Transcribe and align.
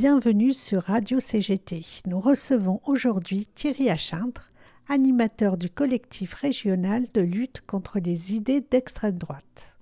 bienvenue 0.00 0.54
sur 0.54 0.84
Radio 0.84 1.20
CGT. 1.20 1.84
Nous 2.06 2.20
recevons 2.20 2.80
aujourd'hui 2.86 3.46
Thierry 3.54 3.90
Achintre, 3.90 4.50
animateur 4.88 5.58
du 5.58 5.68
collectif 5.68 6.32
régional 6.32 7.04
de 7.12 7.20
lutte 7.20 7.60
contre 7.66 7.98
les 7.98 8.34
idées 8.34 8.62
d'extrême 8.62 9.18
droite. 9.18 9.76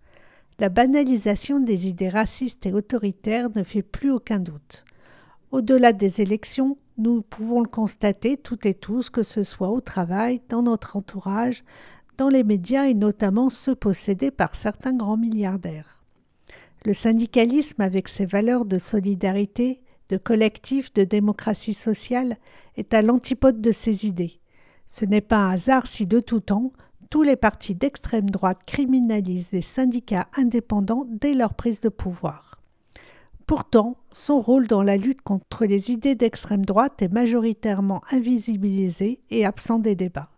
La 0.59 0.71
banalisation 0.71 1.61
des 1.61 1.87
idées 1.87 2.09
racistes 2.09 2.67
et 2.67 2.73
autoritaires 2.73 3.51
ne 3.55 3.63
fait 3.63 3.85
plus 3.85 4.11
aucun 4.11 4.41
doute. 4.41 4.85
Au-delà 5.53 5.93
des 5.93 6.21
élections, 6.21 6.79
nous 6.97 7.23
pouvons 7.23 7.61
le 7.61 7.69
constater 7.69 8.37
toutes 8.37 8.67
et 8.67 8.75
tous, 8.75 9.11
que 9.11 9.23
ce 9.23 9.45
soit 9.45 9.71
au 9.71 9.81
travail, 9.81 10.41
dans 10.49 10.63
notre 10.63 10.97
entourage, 10.97 11.63
dans 12.17 12.29
les 12.29 12.43
médias 12.43 12.89
et 12.89 12.95
notamment 12.95 13.51
ceux 13.51 13.77
possédés 13.77 14.33
par 14.33 14.57
certains 14.57 14.97
grands 14.97 15.17
milliardaires. 15.17 16.03
Le 16.85 16.93
syndicalisme, 16.93 17.81
avec 17.83 18.09
ses 18.09 18.27
valeurs 18.27 18.65
de 18.65 18.79
solidarité, 18.79 19.81
de 20.09 20.17
collectif, 20.17 20.93
de 20.95 21.05
démocratie 21.05 21.75
sociale, 21.75 22.37
est 22.77 22.95
à 22.95 23.03
l'antipode 23.03 23.61
de 23.61 23.73
ces 23.73 24.07
idées. 24.07 24.41
Ce 24.87 25.05
n'est 25.05 25.21
pas 25.21 25.45
un 25.47 25.51
hasard 25.51 25.87
si 25.87 26.07
de 26.07 26.21
tout 26.21 26.41
temps, 26.41 26.73
tous 27.11 27.23
les 27.23 27.37
partis 27.37 27.75
d'extrême 27.75 28.29
droite 28.29 28.61
criminalisent 28.67 29.53
les 29.53 29.63
syndicats 29.63 30.29
indépendants 30.37 31.07
dès 31.09 31.35
leur 31.35 31.55
prise 31.55 31.81
de 31.81 31.89
pouvoir. 31.89 32.61
Pourtant, 33.47 33.97
son 34.13 34.41
rôle 34.41 34.67
dans 34.67 34.83
la 34.83 34.99
lutte 34.99 35.23
contre 35.23 35.65
les 35.65 35.91
idées 35.91 36.15
d'extrême 36.15 36.67
droite 36.67 37.01
est 37.01 37.13
majoritairement 37.13 38.03
invisibilisé 38.11 39.21
et 39.31 39.47
absent 39.47 39.79
des 39.79 39.95
débats. 39.95 40.31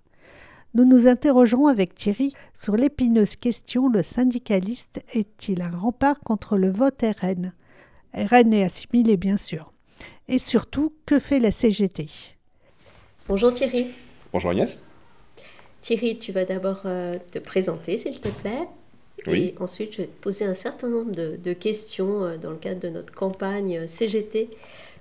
Nous 0.75 0.85
nous 0.85 1.09
interrogerons 1.09 1.67
avec 1.67 1.97
Thierry 1.97 2.35
sur 2.53 2.77
l'épineuse 2.77 3.35
question 3.35 3.89
le 3.89 4.05
syndicaliste 4.05 5.03
est-il 5.13 5.63
un 5.63 5.77
rempart 5.77 6.21
contre 6.21 6.57
le 6.57 6.71
vote 6.71 7.03
RN 7.21 7.53
RN 8.15 8.53
est 8.53 8.65
assimilé 8.65 9.17
bien 9.17 9.37
sûr. 9.37 9.73
Et 10.29 10.39
surtout, 10.39 10.95
que 11.07 11.19
fait 11.19 11.41
la 11.41 11.51
CGT 11.51 12.09
Bonjour 13.29 13.53
Thierry. 13.53 13.89
Bonjour 14.33 14.51
Agnès. 14.51 14.81
Thierry, 15.83 16.19
tu 16.19 16.33
vas 16.33 16.45
d'abord 16.45 16.83
euh, 16.85 17.17
te 17.33 17.39
présenter 17.39 17.97
s'il 17.97 18.21
te 18.21 18.29
plaît. 18.29 18.69
Oui. 19.27 19.55
Et 19.59 19.63
ensuite, 19.63 19.93
je 19.93 19.99
vais 19.99 20.07
te 20.07 20.23
poser 20.23 20.45
un 20.45 20.55
certain 20.55 20.89
nombre 20.89 21.13
de, 21.13 21.53
questions 21.53 22.25
euh, 22.25 22.37
dans 22.37 22.51
le 22.51 22.57
cadre 22.57 22.81
de 22.81 22.89
notre 22.89 23.13
campagne 23.13 23.79
euh, 23.79 23.87
CGT 23.87 24.49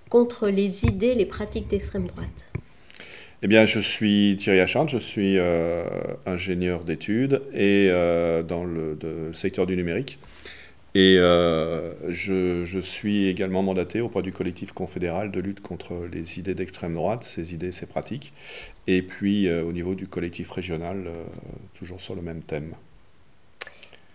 contre 0.09 0.49
les 0.49 0.85
idées, 0.85 1.15
les 1.15 1.25
pratiques 1.25 1.67
d'extrême 1.67 2.07
droite. 2.07 2.49
Eh 3.41 3.47
bien, 3.47 3.65
je 3.65 3.79
suis 3.79 4.35
Thierry 4.37 4.59
Achard, 4.59 4.89
je 4.89 4.97
suis 4.97 5.37
euh, 5.37 5.85
ingénieur 6.25 6.83
d'études 6.83 7.41
et 7.53 7.87
euh, 7.89 8.43
dans 8.43 8.65
le, 8.65 8.97
secteur 9.33 9.65
du 9.65 9.77
numérique. 9.77 10.19
Et 10.95 11.17
euh, 11.19 11.93
je, 12.09 12.79
suis 12.79 13.27
également 13.27 13.61
mandaté 13.61 14.01
auprès 14.01 14.21
du 14.21 14.31
collectif 14.31 14.71
confédéral 14.71 15.31
de 15.31 15.39
lutte 15.39 15.61
contre 15.61 15.93
les 16.11 16.39
idées 16.39 16.55
d'extrême 16.55 16.95
droite, 16.95 17.23
ces 17.23 17.53
idées, 17.53 17.71
ces 17.71 17.85
pratiques. 17.85 18.33
Et 18.87 19.01
puis 19.01 19.51
au 19.51 19.71
niveau 19.71 19.93
du 19.93 20.07
collectif 20.07 20.49
régional, 20.49 21.07
toujours 21.75 22.01
sur 22.01 22.15
le 22.15 22.21
même 22.23 22.41
thème. 22.41 22.73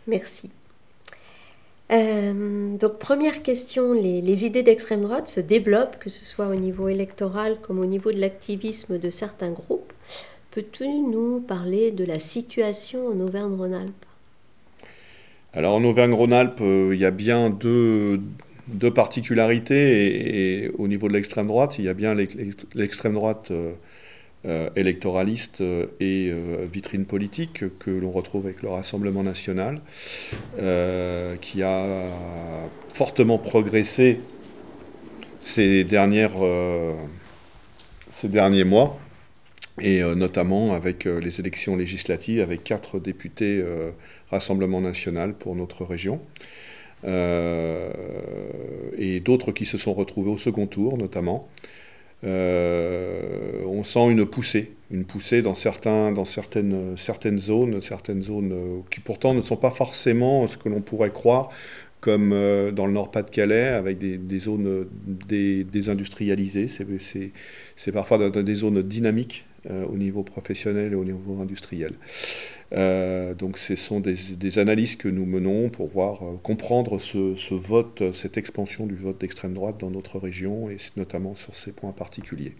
Merci. 0.06 0.50
Euh, 1.92 2.76
donc 2.76 2.98
première 2.98 3.42
question, 3.42 3.92
les, 3.92 4.44
idées 4.44 4.62
d'extrême 4.62 5.02
droite 5.02 5.28
se 5.28 5.40
développent, 5.40 5.98
que 5.98 6.10
ce 6.10 6.24
soit 6.24 6.48
au 6.48 6.54
niveau 6.54 6.88
électoral 6.88 7.60
comme 7.60 7.78
au 7.78 7.86
niveau 7.86 8.10
de 8.10 8.20
l'activisme 8.20 8.98
de 8.98 9.10
certains 9.10 9.50
groupes. 9.50 9.92
Peux-tu 10.50 10.86
nous 10.88 11.40
parler 11.40 11.90
de 11.90 12.04
la 12.04 12.18
situation 12.18 13.08
en 13.08 13.20
Auvergne-Rhône-Alpes? 13.20 14.06
Alors 15.56 15.74
en 15.74 15.84
Auvergne-Rhône-Alpes, 15.84 16.60
euh, 16.62 16.90
il 16.94 17.00
y 17.00 17.04
a 17.04 17.12
bien 17.12 17.48
deux, 17.48 18.20
particularités 18.92 20.64
et, 20.64 20.70
au 20.78 20.88
niveau 20.88 21.06
de 21.06 21.12
l'extrême 21.12 21.46
droite, 21.46 21.76
il 21.78 21.84
y 21.84 21.88
a 21.88 21.94
bien 21.94 22.16
l'extrême 22.74 23.14
droite 23.14 23.52
euh, 23.52 23.72
euh, 24.46 24.68
électoraliste 24.74 25.62
et 26.00 26.32
vitrine 26.66 27.04
politique 27.04 27.64
que 27.78 27.90
l'on 27.92 28.10
retrouve 28.10 28.46
avec 28.46 28.62
le 28.62 28.70
Rassemblement 28.70 29.22
national, 29.22 29.80
qui 31.40 31.62
a 31.62 32.08
fortement 32.88 33.38
progressé 33.38 34.20
ces, 35.40 35.84
dernières, 35.84 36.32
ces 38.10 38.28
derniers 38.28 38.64
mois, 38.64 38.98
et 39.80 40.02
notamment 40.02 40.74
avec 40.74 41.04
les 41.04 41.40
élections 41.40 41.76
législatives, 41.76 42.40
avec 42.40 42.64
quatre 42.64 43.00
députés 43.00 43.62
Rassemblement 44.30 44.80
national 44.80 45.34
pour 45.34 45.56
notre 45.56 45.84
région. 45.84 46.20
et 47.04 47.10
d'autres 49.20 49.52
qui 49.52 49.64
se 49.64 49.78
sont 49.78 49.94
retrouvés 49.94 50.30
au 50.30 50.38
second 50.38 50.66
tour 50.66 50.96
notamment. 50.96 51.48
Euh, 52.24 53.62
on 53.66 53.84
sent 53.84 54.10
une 54.10 54.24
poussée, 54.24 54.72
une 54.90 55.04
poussée 55.04 55.42
dans, 55.42 55.54
certains, 55.54 56.12
dans 56.12 56.24
certaines, 56.24 56.96
certaines 56.96 57.38
zones, 57.38 57.82
certaines 57.82 58.22
zones 58.22 58.52
euh, 58.52 58.80
qui 58.90 59.00
pourtant 59.00 59.34
ne 59.34 59.42
sont 59.42 59.56
pas 59.56 59.70
forcément 59.70 60.46
ce 60.46 60.56
que 60.56 60.68
l'on 60.68 60.80
pourrait 60.80 61.10
croire, 61.10 61.50
comme 62.00 62.32
euh, 62.32 62.72
dans 62.72 62.86
le 62.86 62.92
Nord-Pas-de-Calais, 62.92 63.68
avec 63.68 63.98
des, 63.98 64.38
zones 64.38 64.86
désindustrialisées. 65.06 66.68
C'est 66.68 67.92
parfois 67.92 68.30
des 68.30 68.54
zones 68.54 68.82
dynamiques 68.82 69.44
au 69.70 69.96
niveau 69.96 70.22
professionnel 70.22 70.92
et 70.92 70.96
au 70.96 71.04
niveau 71.04 71.40
industriel. 71.40 71.94
Euh, 72.72 73.34
donc 73.34 73.58
ce 73.58 73.76
sont 73.76 74.00
des, 74.00 74.58
analyses 74.58 74.96
que 74.96 75.08
nous 75.08 75.26
menons 75.26 75.68
pour 75.68 75.88
voir, 75.88 76.22
euh, 76.22 76.36
comprendre 76.42 76.98
ce, 76.98 77.54
vote, 77.54 78.02
cette 78.12 78.36
expansion 78.36 78.86
du 78.86 78.96
vote 78.96 79.20
d'extrême 79.20 79.54
droite 79.54 79.76
dans 79.78 79.90
notre 79.90 80.18
région 80.18 80.70
et 80.70 80.76
notamment 80.96 81.34
sur 81.34 81.54
ces 81.54 81.72
points 81.72 81.92
particuliers. 81.92 82.54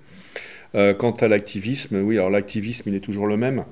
Euh, 0.75 0.94
quant 0.94 1.12
à 1.12 1.28
l'activisme, 1.28 2.00
oui, 2.03 2.16
alors 2.19 2.31
l'activisme 2.31 2.88
il 2.88 2.94
est 2.94 3.00
toujours 3.00 3.26
le 3.26 3.36
même. 3.36 3.65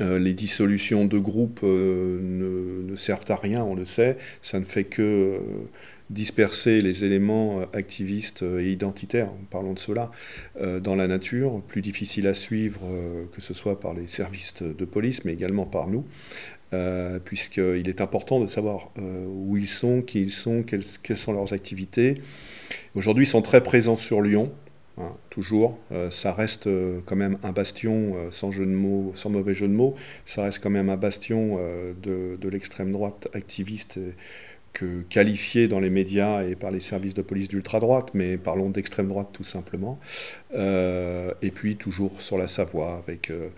les 0.00 0.34
dissolutions 0.34 1.06
de 1.06 1.18
groupes 1.18 1.62
ne, 1.62 2.96
servent 2.96 3.30
à 3.30 3.36
rien, 3.36 3.62
on 3.62 3.74
le 3.74 3.84
sait. 3.84 4.16
Ça 4.42 4.58
ne 4.58 4.64
fait 4.64 4.84
que 4.84 5.40
disperser 6.10 6.80
les 6.80 7.04
éléments 7.04 7.60
euh, 7.60 7.64
activistes 7.72 8.42
euh, 8.42 8.60
et 8.60 8.70
identitaires, 8.70 9.30
parlons 9.50 9.72
de 9.72 9.78
cela, 9.78 10.10
euh, 10.60 10.80
dans 10.80 10.94
la 10.94 11.08
nature, 11.08 11.62
plus 11.62 11.82
difficile 11.82 12.26
à 12.26 12.34
suivre 12.34 12.80
que 13.32 13.40
ce 13.40 13.54
soit 13.54 13.80
par 13.80 13.94
les 13.94 14.06
services 14.06 14.62
de 14.62 14.84
police, 14.84 15.24
mais 15.24 15.32
également 15.32 15.66
par 15.66 15.88
nous, 15.88 16.04
puisqu'il 17.24 17.88
est 17.88 18.00
important 18.00 18.40
de 18.40 18.46
savoir 18.46 18.92
où 18.96 19.56
ils 19.56 19.68
sont, 19.68 20.02
qui 20.02 20.20
ils 20.20 20.32
sont, 20.32 20.62
quelles, 20.62 21.18
sont 21.18 21.32
leurs 21.32 21.52
activités. 21.52 22.20
Aujourd'hui, 22.94 23.24
ils 23.24 23.28
sont 23.28 23.42
très 23.42 23.62
présents 23.62 23.96
sur 23.96 24.22
Lyon, 24.22 24.52
hein, 24.98 25.12
toujours. 25.30 25.78
ça 26.10 26.32
reste 26.32 26.68
quand 27.04 27.16
même 27.16 27.38
un 27.42 27.52
bastion, 27.52 28.14
sans, 28.30 28.50
jeu 28.50 28.66
mots, 28.66 29.12
sans 29.14 29.30
mauvais 29.30 29.54
jeu 29.54 29.68
de 29.68 29.74
mots, 29.74 29.94
ça 30.24 30.42
reste 30.42 30.62
quand 30.62 30.70
même 30.70 30.88
un 30.88 30.96
bastion 30.96 31.58
de, 32.02 32.36
de 32.40 32.48
l'extrême 32.48 32.92
droite 32.92 33.28
activiste 33.34 33.98
que 34.72 35.02
qualifié 35.02 35.68
dans 35.68 35.80
les 35.80 35.90
médias 35.90 36.44
et 36.44 36.54
par 36.54 36.70
les 36.70 36.80
services 36.80 37.14
de 37.14 37.22
police 37.22 37.48
d'ultra-droite, 37.48 38.10
mais 38.14 38.36
parlons 38.36 38.70
d'extrême 38.70 39.08
droite 39.08 39.28
tout 39.32 39.44
simplement. 39.44 39.98
Euh, 40.54 41.32
et 41.42 41.50
puis 41.50 41.76
toujours 41.76 42.20
sur 42.20 42.38
la 42.38 42.48
Savoie 42.48 42.96
avec 42.96 43.30
euh, 43.30 43.48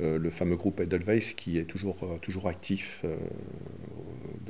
euh, 0.00 0.18
le 0.18 0.30
fameux 0.30 0.56
groupe 0.56 0.80
Edelweiss 0.80 1.34
qui 1.34 1.58
est 1.58 1.64
toujours, 1.64 1.96
toujours 2.20 2.48
actif, 2.48 3.04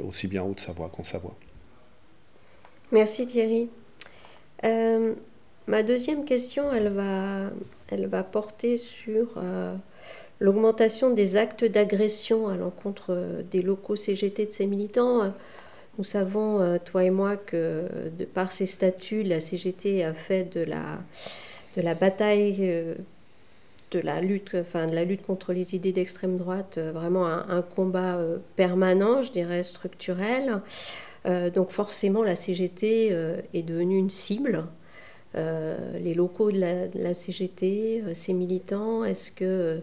aussi 0.03 0.27
bien 0.27 0.43
en 0.43 0.49
Haute-Savoie 0.49 0.91
qu'en 0.95 1.05
Savoie. 1.05 1.37
Merci 2.91 3.27
Thierry. 3.27 3.69
ma 4.63 5.83
deuxième 5.83 6.25
question, 6.25 6.73
elle 6.73 6.89
va, 6.89 7.51
elle 7.91 8.07
va 8.07 8.23
porter 8.23 8.79
sur 8.79 9.43
l'augmentation 10.41 11.11
des 11.11 11.37
actes 11.37 11.65
d'agression 11.65 12.49
à 12.49 12.57
l'encontre 12.57 13.43
des 13.51 13.61
locaux 13.61 13.97
CGT 13.97 14.47
de 14.47 14.53
ces 14.53 14.67
militants. 14.67 15.35
Nous 15.97 16.05
savons, 16.05 16.61
euh, 16.61 16.79
toi 16.85 17.05
et 17.05 17.11
moi, 17.11 17.37
que 17.37 17.89
de 18.19 18.25
par 18.25 18.51
ses 18.51 18.67
statuts, 18.67 19.23
la 19.23 19.39
CGT 19.39 20.03
a 20.03 20.13
fait 20.13 20.53
de 20.53 20.61
la, 20.61 20.99
de 21.77 21.83
la 21.83 21.95
bataille, 21.95 22.57
euh, 22.63 22.95
de, 23.93 24.01
la 24.01 24.21
lutte, 24.21 24.57
enfin, 24.57 24.89
de 24.89 24.95
la 24.95 25.05
lutte 25.05 25.23
contre 25.25 25.53
les 25.53 25.77
idées 25.77 25.93
d'extrême 25.93 26.37
droite 26.37 26.79
euh, 26.79 26.91
vraiment 26.91 27.27
un, 27.27 27.63
combat 27.63 28.19
permanent, 28.57 29.23
je 29.23 29.31
dirais 29.31 29.63
structurel. 29.63 30.61
donc 31.55 31.71
forcément, 31.71 32.25
la 32.25 32.37
CGT 32.37 33.09
est 33.55 33.63
devenue 33.63 33.97
une 33.97 34.11
cible. 34.11 34.65
les 35.35 36.15
locaux 36.15 36.51
de 36.51 36.59
la, 36.59 36.89
de 36.89 36.99
la 36.99 37.15
CGT, 37.15 38.03
ses 38.15 38.33
militants, 38.33 39.05
est-ce 39.05 39.31
que 39.31 39.81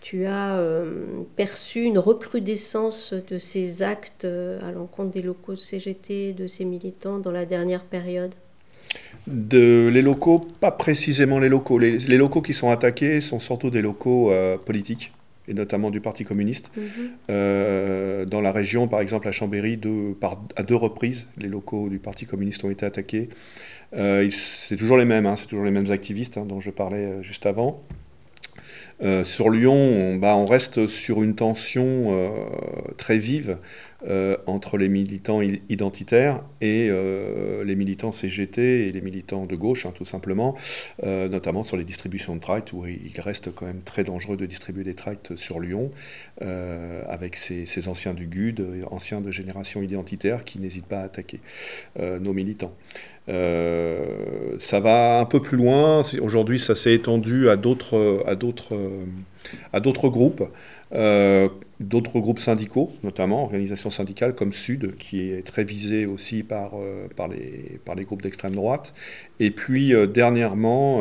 tu 0.00 0.24
as 0.24 0.56
euh, 0.56 1.04
perçu 1.36 1.82
une 1.82 1.98
recrudescence 1.98 3.12
de 3.12 3.38
ces 3.38 3.82
actes 3.82 4.24
euh, 4.24 4.58
à 4.62 4.72
l'encontre 4.72 5.10
des 5.10 5.22
locaux 5.22 5.54
de 5.54 5.60
CGT, 5.60 6.32
de 6.32 6.46
ces 6.46 6.64
militants 6.64 7.18
dans 7.18 7.32
la 7.32 7.44
dernière 7.44 7.84
période? 7.84 8.34
De, 9.26 9.88
Les 9.92 10.02
locaux, 10.02 10.46
pas 10.60 10.70
précisément 10.70 11.38
les 11.38 11.48
locaux. 11.48 11.78
Les, 11.78 11.98
locaux 12.16 12.40
qui 12.40 12.54
sont 12.54 12.70
attaqués 12.70 13.20
sont 13.20 13.38
surtout 13.38 13.70
des 13.70 13.82
locaux 13.82 14.32
euh, 14.32 14.56
politiques, 14.56 15.12
et 15.46 15.54
notamment 15.54 15.90
du 15.90 16.00
Parti 16.00 16.24
communiste. 16.24 16.70
Mhm. 16.76 18.26
dans 18.26 18.40
la 18.40 18.52
région, 18.52 18.88
par 18.88 19.00
exemple, 19.00 19.28
à 19.28 19.32
Chambéry, 19.32 19.78
par, 20.18 20.42
à 20.56 20.62
deux 20.62 20.74
reprises, 20.74 21.26
les 21.36 21.48
locaux 21.48 21.88
du 21.88 21.98
Parti 21.98 22.24
communiste 22.24 22.64
ont 22.64 22.70
été 22.70 22.86
attaqués. 22.86 23.28
c'est 23.92 24.76
toujours 24.76 24.96
les 24.96 25.04
mêmes, 25.04 25.26
hein, 25.26 25.36
c'est 25.36 25.46
toujours 25.46 25.66
les 25.66 25.70
mêmes 25.70 25.92
activistes 25.92 26.38
hein, 26.38 26.46
dont 26.46 26.60
je 26.60 26.70
parlais 26.70 27.22
juste 27.22 27.46
avant. 27.46 27.84
Sur 29.24 29.50
Lyon, 29.50 29.74
on, 29.74 30.16
bah, 30.16 30.36
on, 30.36 30.46
reste 30.46 30.86
sur 30.86 31.22
une 31.22 31.34
tension 31.34 32.32
très 32.96 33.18
vive 33.18 33.58
euh, 34.08 34.36
entre 34.46 34.78
les 34.78 34.88
militants 34.88 35.42
identitaires 35.42 36.42
et 36.62 36.88
euh, 36.88 37.64
les 37.64 37.76
militants 37.76 38.12
CGT 38.12 38.86
et 38.88 38.92
les 38.92 39.02
militants 39.02 39.44
de 39.44 39.54
gauche, 39.56 39.84
hein, 39.84 39.92
tout 39.94 40.06
simplement, 40.06 40.56
euh, 41.04 41.28
notamment 41.28 41.64
sur 41.64 41.76
les 41.76 41.84
distributions 41.84 42.34
de 42.34 42.40
tracts, 42.40 42.72
où 42.72 42.86
il 42.86 43.20
reste 43.20 43.54
quand 43.54 43.66
même 43.66 43.82
très 43.82 44.02
dangereux 44.02 44.38
de 44.38 44.46
distribuer 44.46 44.84
des 44.84 44.94
tracts 44.94 45.36
sur 45.36 45.60
Lyon, 45.60 45.90
avec 46.40 47.36
ces, 47.36 47.88
anciens 47.88 48.14
du 48.14 48.26
GUD, 48.26 48.64
anciens 48.90 49.20
de 49.20 49.30
génération 49.30 49.82
identitaire, 49.82 50.44
qui 50.44 50.58
n'hésitent 50.58 50.86
pas 50.86 51.00
à 51.00 51.04
attaquer 51.04 51.40
nos 51.98 52.32
militants. 52.32 52.74
ça 53.26 54.80
va 54.80 55.20
un 55.20 55.26
peu 55.26 55.42
plus 55.42 55.58
loin. 55.58 56.02
Aujourd'hui, 56.22 56.58
ça 56.58 56.74
s'est 56.74 56.94
étendu 56.94 57.50
à 57.50 57.56
d'autres, 57.56 58.24
groupes. 60.08 60.44
Euh, 60.92 61.48
d'autres 61.78 62.18
groupes 62.18 62.40
syndicaux, 62.40 62.92
notamment 63.04 63.44
organisations 63.44 63.90
syndicales 63.90 64.34
comme 64.34 64.52
Sud, 64.52 64.96
qui 64.98 65.30
est 65.30 65.46
très 65.46 65.64
visée 65.64 66.04
aussi 66.04 66.42
par, 66.42 66.72
euh, 66.74 67.06
par, 67.16 67.28
les, 67.28 67.80
par 67.84 67.94
les 67.94 68.04
groupes 68.04 68.22
d'extrême 68.22 68.54
droite. 68.54 68.92
Et 69.38 69.50
puis 69.50 69.94
euh, 69.94 70.06
dernièrement, 70.06 70.98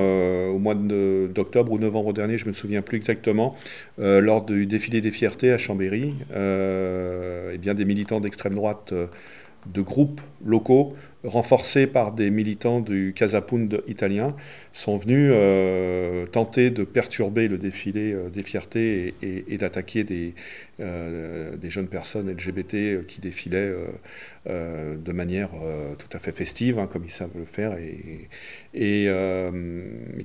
au 0.50 0.60
mois 0.60 0.76
d'octobre 0.76 1.72
ou 1.72 1.80
novembre 1.80 2.14
dernier, 2.14 2.38
je 2.38 2.46
ne 2.46 2.50
me 2.50 2.54
souviens 2.54 2.82
plus 2.82 2.98
exactement, 2.98 3.56
lors 3.98 4.46
du 4.46 4.66
défilé 4.66 5.02
des 5.02 5.12
fiertés 5.12 5.52
à 5.52 5.58
Chambéry, 5.58 6.14
eh 6.32 7.58
bien, 7.58 7.74
des 7.74 7.86
militants 7.86 8.20
d'extrême 8.20 8.56
droite 8.56 8.94
de 9.74 9.82
groupes 9.82 10.22
locaux 10.46 10.96
renforcés 11.24 11.86
par 11.86 12.13
des 12.13 12.30
militants 12.30 12.80
du 12.80 13.13
Casapund 13.16 13.83
italien, 13.88 14.36
sont 14.71 14.95
venus 14.95 15.31
euh, 15.33 16.25
tenter 16.27 16.69
de 16.69 16.83
perturber 16.83 17.48
le 17.50 17.57
défilé 17.57 18.13
euh, 18.13 18.30
des 18.30 18.44
fiertés 18.44 19.13
et, 19.21 19.57
d'attaquer 19.57 20.06
des, 20.06 20.33
euh, 20.80 21.57
des, 21.57 21.69
jeunes 21.69 21.88
personnes 21.88 22.31
LGBT 22.31 23.06
qui 23.06 23.19
défilaient 23.19 23.74
de 24.45 25.12
manière 25.12 25.50
tout 25.98 26.07
à 26.16 26.19
fait 26.19 26.31
festive, 26.31 26.80
hein, 26.80 26.88
comme 26.88 27.04
ils 27.04 27.12
savent 27.12 27.38
le 27.38 27.45
faire, 27.45 27.77
et, 27.77 29.10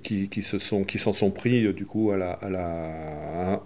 qui, 0.02 0.42
se 0.42 0.58
sont, 0.58 0.86
s'en 0.96 1.12
sont 1.12 1.30
pris 1.30 1.72
du 1.74 1.86
coup 1.86 2.12
à 2.12 2.16
la... 2.16 3.60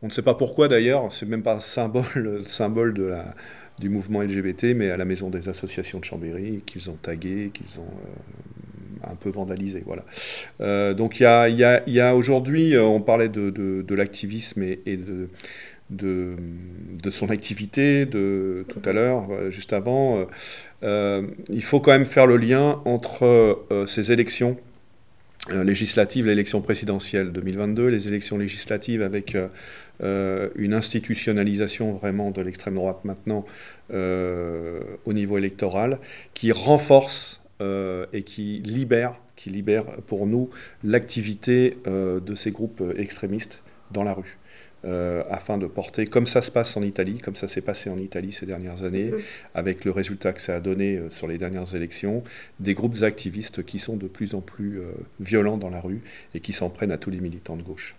On 0.00 0.06
ne 0.06 0.12
sait 0.12 0.22
pas 0.22 0.34
pourquoi 0.34 0.68
d'ailleurs, 0.68 1.10
c'est 1.10 1.26
même 1.26 1.42
pas 1.42 1.58
symbole, 1.58 2.44
symbole 2.46 2.94
de 2.94 3.02
la 3.02 3.34
du 3.78 3.88
mouvement 3.88 4.22
LGBT, 4.22 4.74
mais 4.74 4.90
à 4.90 4.96
la 4.96 5.04
maison 5.04 5.30
des 5.30 5.48
associations 5.48 6.00
de 6.00 6.04
Chambéry, 6.04 6.62
qu'ils 6.66 6.90
ont 6.90 6.96
tagué, 7.00 7.50
qu'ils 7.52 7.80
ont 7.80 7.84
euh, 7.84 9.10
un 9.10 9.14
peu 9.14 9.30
vandalisé. 9.30 9.82
Voilà. 9.86 10.04
Euh, 10.60 10.94
donc 10.94 11.20
il 11.20 11.22
y 11.22 11.26
a, 11.26 11.48
y 11.48 11.64
a, 11.64 11.82
y 11.88 12.00
a 12.00 12.14
aujourd'hui, 12.16 12.74
euh, 12.74 12.82
on 12.82 13.00
parlait 13.00 13.28
de, 13.28 13.50
de, 13.50 13.94
l'activisme 13.94 14.62
et, 14.62 14.96
de, 14.96 15.28
de, 15.90 16.36
de, 17.02 17.10
son 17.10 17.30
activité 17.30 18.06
de 18.06 18.64
tout 18.68 18.82
à 18.84 18.92
l'heure, 18.92 19.28
juste 19.50 19.72
avant. 19.72 20.26
il 20.82 21.62
faut 21.62 21.80
quand 21.80 21.92
même 21.92 22.06
faire 22.06 22.26
le 22.26 22.36
lien 22.36 22.80
entre 22.84 23.64
ces 23.86 24.12
élections 24.12 24.56
législatives, 25.50 26.26
l'élection 26.26 26.60
présidentielle 26.60 27.32
2022, 27.32 27.88
les 27.88 28.08
élections 28.08 28.38
législatives 28.38 29.02
avec 29.02 29.36
euh, 30.00 30.48
une 30.54 30.74
institutionnalisation 30.74 31.92
vraiment 31.92 32.30
de 32.30 32.40
l'extrême 32.40 32.76
droite 32.76 33.04
maintenant 33.04 33.44
euh, 33.92 34.80
au 35.04 35.12
niveau 35.12 35.38
électoral, 35.38 35.98
qui 36.34 36.52
renforce 36.52 37.40
euh, 37.60 38.06
et 38.12 38.22
qui 38.22 38.60
libère 38.60 39.14
pour 40.06 40.26
nous 40.26 40.50
l'activité 40.84 41.78
de 41.86 42.34
ces 42.34 42.50
groupes 42.50 42.82
extrémistes 42.96 43.62
dans 43.92 44.02
la 44.02 44.12
rue. 44.12 44.38
Afin 44.84 45.58
de 45.58 45.66
porter, 45.66 46.06
comme 46.06 46.26
ça 46.26 46.40
se 46.40 46.50
passe 46.50 46.76
en 46.76 46.82
Italie, 46.82 47.18
comme 47.18 47.36
ça 47.36 47.48
s'est 47.48 47.60
passé 47.60 47.90
en 47.90 47.98
Italie 47.98 48.32
ces 48.32 48.46
dernières 48.46 48.84
années, 48.84 49.10
mmh. 49.10 49.18
avec 49.54 49.84
le 49.84 49.90
résultat 49.90 50.32
que 50.32 50.40
ça 50.40 50.54
a 50.54 50.60
donné 50.60 51.00
sur 51.10 51.26
les 51.26 51.36
dernières 51.36 51.74
élections, 51.74 52.22
des 52.60 52.74
groupes 52.74 53.02
activistes 53.02 53.64
qui 53.64 53.78
sont 53.78 53.96
de 53.96 54.06
plus 54.06 54.34
en 54.34 54.40
plus 54.40 54.80
violents 55.20 55.58
dans 55.58 55.70
la 55.70 55.80
rue 55.80 56.00
et 56.34 56.40
qui 56.40 56.52
s'en 56.52 56.70
prennent 56.70 56.92
à 56.92 56.98
tous 56.98 57.10
les 57.10 57.20
militants 57.20 57.56
de 57.56 57.62
gauche, 57.62 57.96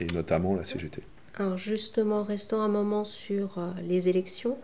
et 0.00 0.06
notamment 0.14 0.54
la 0.54 0.64
CGT. 0.64 1.02
Alors 1.38 1.56
justement, 1.56 2.24
restons 2.24 2.60
un 2.60 2.68
moment 2.68 3.04
sur 3.04 3.58
euh, 3.58 3.70
les 3.86 4.08
élections. 4.08 4.58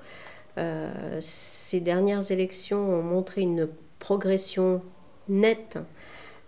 Euh, 0.59 1.19
ces 1.21 1.81
dernières 1.81 2.33
élections 2.33 2.79
ont 2.79 3.03
montré 3.03 3.43
une 3.43 3.69
progression 4.01 4.83
nette, 5.29 5.79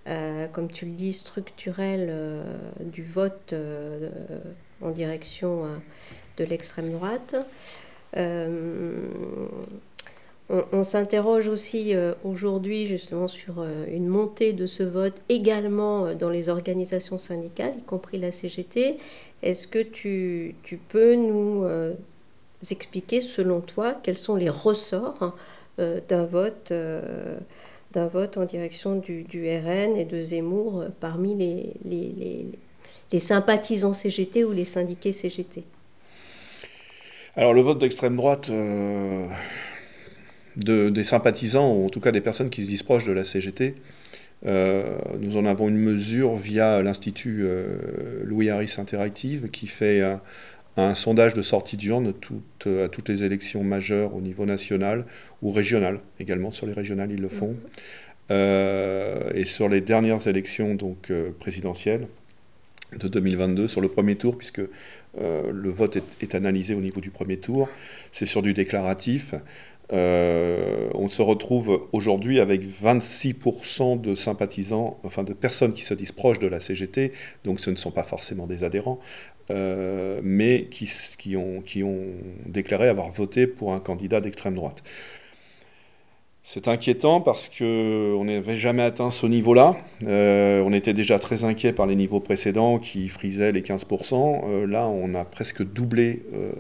euh, 0.09 0.49
comme 0.49 0.71
tu 0.71 0.85
le 0.85 0.93
dis, 0.93 1.13
structurelle 1.13 2.45
du 2.81 3.05
vote 3.05 3.55
en 4.83 4.91
direction 4.91 5.65
de 6.37 6.45
l'extrême 6.45 6.91
droite. 6.93 7.37
On, 10.49 10.85
s'interroge 10.85 11.49
aussi 11.49 11.95
aujourd'hui 12.23 12.87
justement 12.87 13.27
sur 13.27 13.65
une 13.91 14.07
montée 14.07 14.53
de 14.53 14.67
ce 14.67 14.85
vote 14.85 15.17
également 15.29 16.15
dans 16.15 16.31
les 16.31 16.49
organisations 16.49 17.19
syndicales, 17.19 17.75
y 17.79 17.83
compris 17.83 18.19
la 18.19 18.31
CGT, 18.31 18.99
est-ce 19.43 19.67
que 19.67 19.79
tu, 19.83 20.55
peux 20.89 21.15
nous 21.15 21.65
euh, 21.65 21.95
expliquer, 22.71 23.21
selon 23.21 23.61
toi, 23.61 23.95
quels 24.03 24.19
sont 24.19 24.37
les 24.37 24.49
ressorts 24.49 25.37
euh, 25.79 26.01
d'un 26.09 26.25
vote, 26.25 26.71
euh, 26.71 27.37
d'un 27.93 28.07
vote 28.07 28.39
en 28.39 28.45
direction 28.45 28.97
du, 28.97 29.25
RN 29.33 29.97
et 29.97 30.05
de 30.05 30.21
Zemmour 30.21 30.85
parmi 31.01 31.35
les, 31.35 31.75
les, 31.85 32.47
sympathisants 33.19 33.95
CGT 33.95 34.45
ou 34.45 34.53
les 34.53 34.65
syndiqués 34.65 35.13
CGT 35.13 35.65
Alors 37.37 37.55
le 37.55 37.63
vote 37.63 37.79
d'extrême 37.79 38.17
droite... 38.17 38.51
des 40.57 41.05
sympathisants, 41.05 41.75
ou 41.75 41.87
en 41.87 41.89
tout 41.89 42.01
cas 42.01 42.13
des 42.13 42.21
personnes 42.21 42.51
qui 42.51 42.63
se 42.65 42.69
disent 42.69 42.83
proches 42.83 43.05
de 43.05 43.13
la 43.13 43.25
CGT, 43.25 43.75
euh, 44.45 44.99
nous 45.19 45.37
en 45.37 45.47
avons 45.47 45.69
une 45.69 45.79
mesure 45.79 46.37
via 46.37 46.83
l'Institut 46.83 47.41
euh, 47.43 47.79
Louis 48.25 48.51
Harris 48.51 48.75
Interactive 48.79 49.49
qui 49.51 49.67
fait 49.67 50.03
un, 50.77 50.95
sondage 50.95 51.33
de 51.33 51.41
sortie 51.41 51.77
d'urne 51.77 52.13
à 52.67 52.89
toutes 52.89 53.09
les 53.09 53.25
élections 53.25 53.65
majeures 53.65 54.15
au 54.15 54.21
niveau 54.21 54.45
national 54.45 55.07
ou 55.43 55.51
régional. 55.51 56.01
Également 56.21 56.51
sur 56.51 56.67
les 56.67 56.75
régionales, 56.75 57.11
ils 57.13 57.21
le 57.21 57.29
font. 57.29 57.49
Mhm. 57.49 57.57
Euh, 58.33 59.31
et 59.35 59.45
sur 59.45 59.69
les 59.69 59.81
dernières 59.81 60.27
élections 60.27 60.75
donc, 60.75 61.13
présidentielles 61.39 62.09
de 62.99 63.09
2022, 63.09 63.69
sur 63.69 63.81
le 63.81 63.89
premier 63.89 64.17
tour, 64.17 64.37
puisque 64.39 64.63
le 65.19 65.71
vote 65.71 65.97
est, 65.97 66.05
est, 66.21 66.35
analysé 66.35 66.75
au 66.75 66.81
niveau 66.81 67.01
du 67.01 67.11
premier 67.11 67.39
tour, 67.39 67.71
c'est 68.13 68.27
sur 68.27 68.43
du 68.43 68.53
déclaratif. 68.53 69.35
Euh, 69.93 70.89
on 70.95 71.09
se 71.09 71.23
retrouve 71.23 71.87
aujourd'hui 71.93 72.41
avec 72.41 72.63
26% 72.65 74.01
de 74.01 74.15
sympathisants, 74.15 74.99
enfin 75.05 75.23
de 75.23 75.33
personnes 75.33 75.75
qui 75.75 75.83
se 75.83 75.95
disent 75.95 76.13
proches 76.13 76.39
de 76.39 76.49
la 76.49 76.61
CGT, 76.61 77.13
donc 77.45 77.61
ce 77.61 77.71
ne 77.71 77.77
sont 77.77 77.93
pas 77.93 78.03
forcément 78.03 78.47
des 78.47 78.65
adhérents, 78.65 78.99
euh, 79.51 80.21
mais 80.25 80.67
qui, 80.71 80.91
qui, 81.19 81.37
ont, 81.37 81.61
qui 81.61 81.85
ont 81.85 82.07
déclaré 82.47 82.89
avoir 82.89 83.11
voté 83.11 83.47
pour 83.47 83.75
un 83.75 83.81
candidat 83.81 84.21
d'extrême 84.21 84.57
droite. 84.57 84.83
C'est 86.49 86.69
inquiétant 86.69 87.21
parce 87.21 87.49
qu'on 87.49 88.25
n'avait 88.25 88.55
jamais 88.55 88.85
atteint 88.85 89.11
ce 89.11 89.27
niveau-là. 89.27 89.77
Euh, 90.07 90.63
on 90.65 90.73
était 90.73 90.93
déjà 90.93 91.19
très 91.19 91.43
inquiet 91.43 91.73
par 91.73 91.89
les 91.89 91.97
niveaux 91.97 92.21
précédents 92.21 92.79
qui 92.79 93.09
frisaient 93.09 93.51
les 93.51 93.63
15%. 93.63 94.45
Euh, 94.45 94.65
là, 94.65 94.87
on 94.87 95.17
a 95.17 95.25
presque 95.25 95.65
doublé 95.65 96.23
euh, 96.33 96.53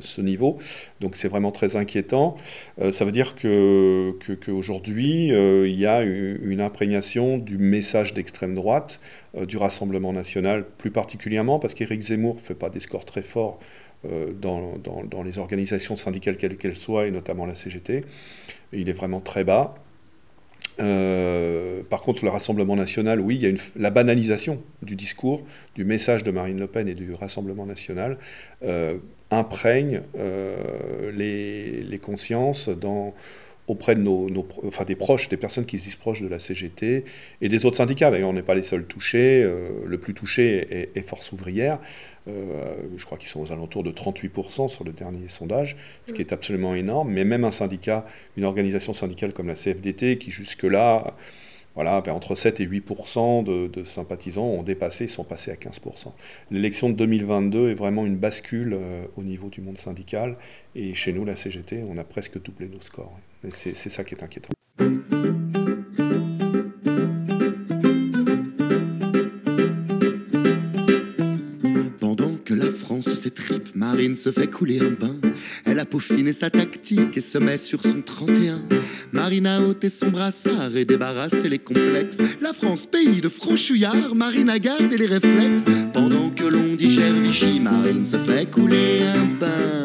ce 0.00 0.20
niveau. 0.20 0.58
Donc 1.00 1.16
c'est 1.16 1.26
vraiment 1.26 1.50
très 1.50 1.74
inquiétant. 1.74 2.36
ça 2.92 3.04
veut 3.04 3.10
dire 3.10 3.34
qu'aujourd'hui, 3.34 5.30
que, 5.32 5.66
il 5.66 5.76
y 5.76 5.86
a 5.86 6.02
une 6.02 6.60
imprégnation 6.60 7.36
du 7.36 7.58
message 7.58 8.14
d'extrême 8.14 8.54
droite, 8.54 9.00
du 9.36 9.56
Rassemblement 9.56 10.12
national 10.12 10.64
plus 10.78 10.92
particulièrement, 10.92 11.58
parce 11.58 11.74
qu'Éric 11.74 12.00
Zemmour 12.00 12.36
ne 12.36 12.40
fait 12.40 12.54
pas 12.54 12.70
des 12.70 12.80
scores 12.80 13.04
très 13.04 13.22
forts 13.22 13.58
dans, 14.40 14.74
dans, 14.78 15.22
les 15.22 15.38
organisations 15.38 15.96
syndicales 15.96 16.36
quelles 16.36 16.56
qu'elles 16.56 16.76
soient, 16.76 17.06
et 17.06 17.10
notamment 17.10 17.46
la 17.46 17.54
CGT 17.54 18.04
il 18.72 18.88
est 18.88 18.92
vraiment 18.92 19.20
très 19.20 19.44
bas. 19.44 19.74
Euh, 20.78 21.82
par 21.88 22.00
contre, 22.02 22.24
le 22.24 22.30
Rassemblement 22.30 22.76
national, 22.76 23.20
oui, 23.20 23.36
il 23.36 23.42
y 23.42 23.46
a 23.46 23.58
la 23.76 23.90
banalisation 23.90 24.62
du 24.82 24.94
discours, 24.94 25.42
du 25.74 25.84
message 25.84 26.22
de 26.22 26.30
Marine 26.30 26.58
Le 26.58 26.66
Pen 26.66 26.88
et 26.88 26.94
du 26.94 27.14
Rassemblement 27.14 27.64
national 27.64 28.18
euh, 28.62 28.98
imprègne 29.30 30.02
euh, 30.18 31.10
les, 31.12 31.98
consciences 31.98 32.68
auprès 33.66 33.96
de 33.96 34.02
nos, 34.02 34.28
enfin 34.64 34.84
des 34.84 34.96
proches, 34.96 35.30
des 35.30 35.38
personnes 35.38 35.64
qui 35.64 35.78
se 35.78 35.84
disent 35.84 35.96
proches 35.96 36.20
de 36.20 36.28
la 36.28 36.38
CGT 36.38 37.04
et 37.40 37.48
des 37.48 37.64
autres 37.64 37.78
syndicats. 37.78 38.10
D'ailleurs, 38.10 38.28
on 38.28 38.34
n'est 38.34 38.42
pas 38.42 38.54
les 38.54 38.62
seuls 38.62 38.84
touchés. 38.84 39.42
le 39.42 39.98
plus 39.98 40.12
touché 40.12 40.90
est, 40.94 41.02
Force 41.02 41.32
ouvrière. 41.32 41.78
Je 42.26 43.04
crois 43.04 43.18
qu'ils 43.18 43.28
sont 43.28 43.40
aux 43.40 43.52
alentours 43.52 43.84
de 43.84 43.90
38% 43.90 44.68
sur 44.68 44.84
le 44.84 44.92
dernier 44.92 45.28
sondage, 45.28 45.76
ce 46.06 46.12
qui 46.12 46.20
est 46.20 46.32
absolument 46.32 46.74
énorme. 46.74 47.10
Mais 47.10 47.24
même 47.24 47.44
un 47.44 47.50
syndicat, 47.50 48.06
une 48.36 48.44
organisation 48.44 48.92
syndicale 48.92 49.32
comme 49.32 49.48
la 49.48 49.54
CFDT, 49.54 50.18
qui 50.18 50.30
jusque-là 50.30 51.14
voilà, 51.76 52.02
entre 52.08 52.34
7 52.34 52.60
et 52.60 52.66
8% 52.66 53.44
de, 53.44 53.84
sympathisants 53.84 54.46
ont 54.46 54.62
dépassé, 54.62 55.08
sont 55.08 55.24
passés 55.24 55.50
à 55.50 55.56
15% 55.56 56.10
L'élection 56.50 56.88
de 56.88 56.94
2022 56.94 57.70
est 57.70 57.74
vraiment 57.74 58.06
une 58.06 58.16
bascule 58.16 58.72
euh, 58.72 59.04
au 59.16 59.22
niveau 59.22 59.50
du 59.50 59.60
monde 59.60 59.76
syndical. 59.76 60.36
Et 60.74 60.94
chez 60.94 61.12
nous, 61.12 61.26
la 61.26 61.36
CGT, 61.36 61.84
on 61.86 61.98
a 61.98 62.04
presque 62.04 62.42
doublé 62.42 62.68
nos 62.68 62.80
scores. 62.80 63.18
C'est 63.52 63.74
ça 63.74 64.04
qui 64.04 64.14
est 64.14 64.22
inquiétant. 64.22 64.48
Ses 73.16 73.30
tripes, 73.30 73.74
Marine 73.74 74.14
se 74.14 74.30
fait 74.30 74.46
couler 74.46 74.80
un 74.80 74.90
bain. 74.90 75.16
Elle 75.64 75.78
a 75.78 75.84
peaufiné 75.84 76.32
sa 76.32 76.50
tactique 76.50 77.16
et 77.16 77.20
se 77.20 77.38
met 77.38 77.58
sur 77.58 77.82
son 77.82 78.02
31. 78.02 78.62
Marine 79.12 79.46
a 79.46 79.60
ôté 79.60 79.88
son 79.88 80.08
brassard 80.08 80.76
et 80.76 80.84
débarrassé 80.84 81.48
les 81.48 81.58
complexes. 81.58 82.18
La 82.40 82.52
France, 82.52 82.86
pays 82.86 83.20
de 83.20 83.28
franchouillards, 83.28 84.14
Marine 84.14 84.50
a 84.50 84.58
gardé 84.58 84.96
les 84.96 85.06
réflexes. 85.06 85.64
Pendant 85.92 86.30
que 86.30 86.44
l'on 86.44 86.74
digère 86.74 87.14
Vichy, 87.14 87.60
Marine 87.60 88.04
se 88.04 88.18
fait 88.18 88.50
couler 88.50 89.02
un 89.02 89.24
bain. 89.40 89.75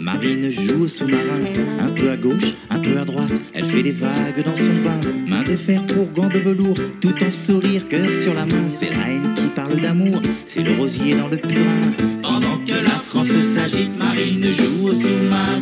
Marine 0.00 0.50
joue 0.50 0.84
au 0.84 0.88
sous-marin, 0.88 1.40
un 1.78 1.90
peu 1.90 2.10
à 2.10 2.16
gauche, 2.16 2.54
un 2.68 2.78
peu 2.78 2.98
à 2.98 3.04
droite. 3.04 3.32
Elle 3.54 3.64
fait 3.64 3.82
des 3.82 3.92
vagues 3.92 4.44
dans 4.44 4.56
son 4.56 4.82
bain, 4.82 5.00
main 5.26 5.42
de 5.44 5.56
fer 5.56 5.80
pour 5.86 6.10
gants 6.12 6.28
de 6.28 6.38
velours, 6.38 6.76
tout 7.00 7.14
en 7.24 7.30
sourire, 7.30 7.88
cœur 7.88 8.14
sur 8.14 8.34
la 8.34 8.44
main. 8.44 8.68
C'est 8.68 8.90
la 8.90 9.08
haine 9.08 9.32
qui 9.34 9.48
parle 9.48 9.80
d'amour, 9.80 10.20
c'est 10.44 10.62
le 10.62 10.74
rosier 10.74 11.16
dans 11.16 11.28
le 11.28 11.38
purin. 11.38 11.92
Pendant 12.22 12.58
que 12.66 12.74
la 12.74 12.90
France 12.90 13.28
s'agite, 13.40 13.96
Marine 13.98 14.44
joue 14.52 14.88
au 14.88 14.94
sous-marin. 14.94 15.60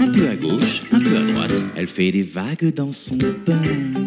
Un 0.00 0.08
peu 0.08 0.28
à 0.28 0.36
gauche, 0.36 0.82
un 0.92 1.00
peu 1.00 1.16
à 1.16 1.24
droite, 1.32 1.62
elle 1.76 1.86
fait 1.86 2.10
des 2.10 2.22
vagues 2.22 2.74
dans 2.74 2.92
son 2.92 3.16
bain. 3.46 4.05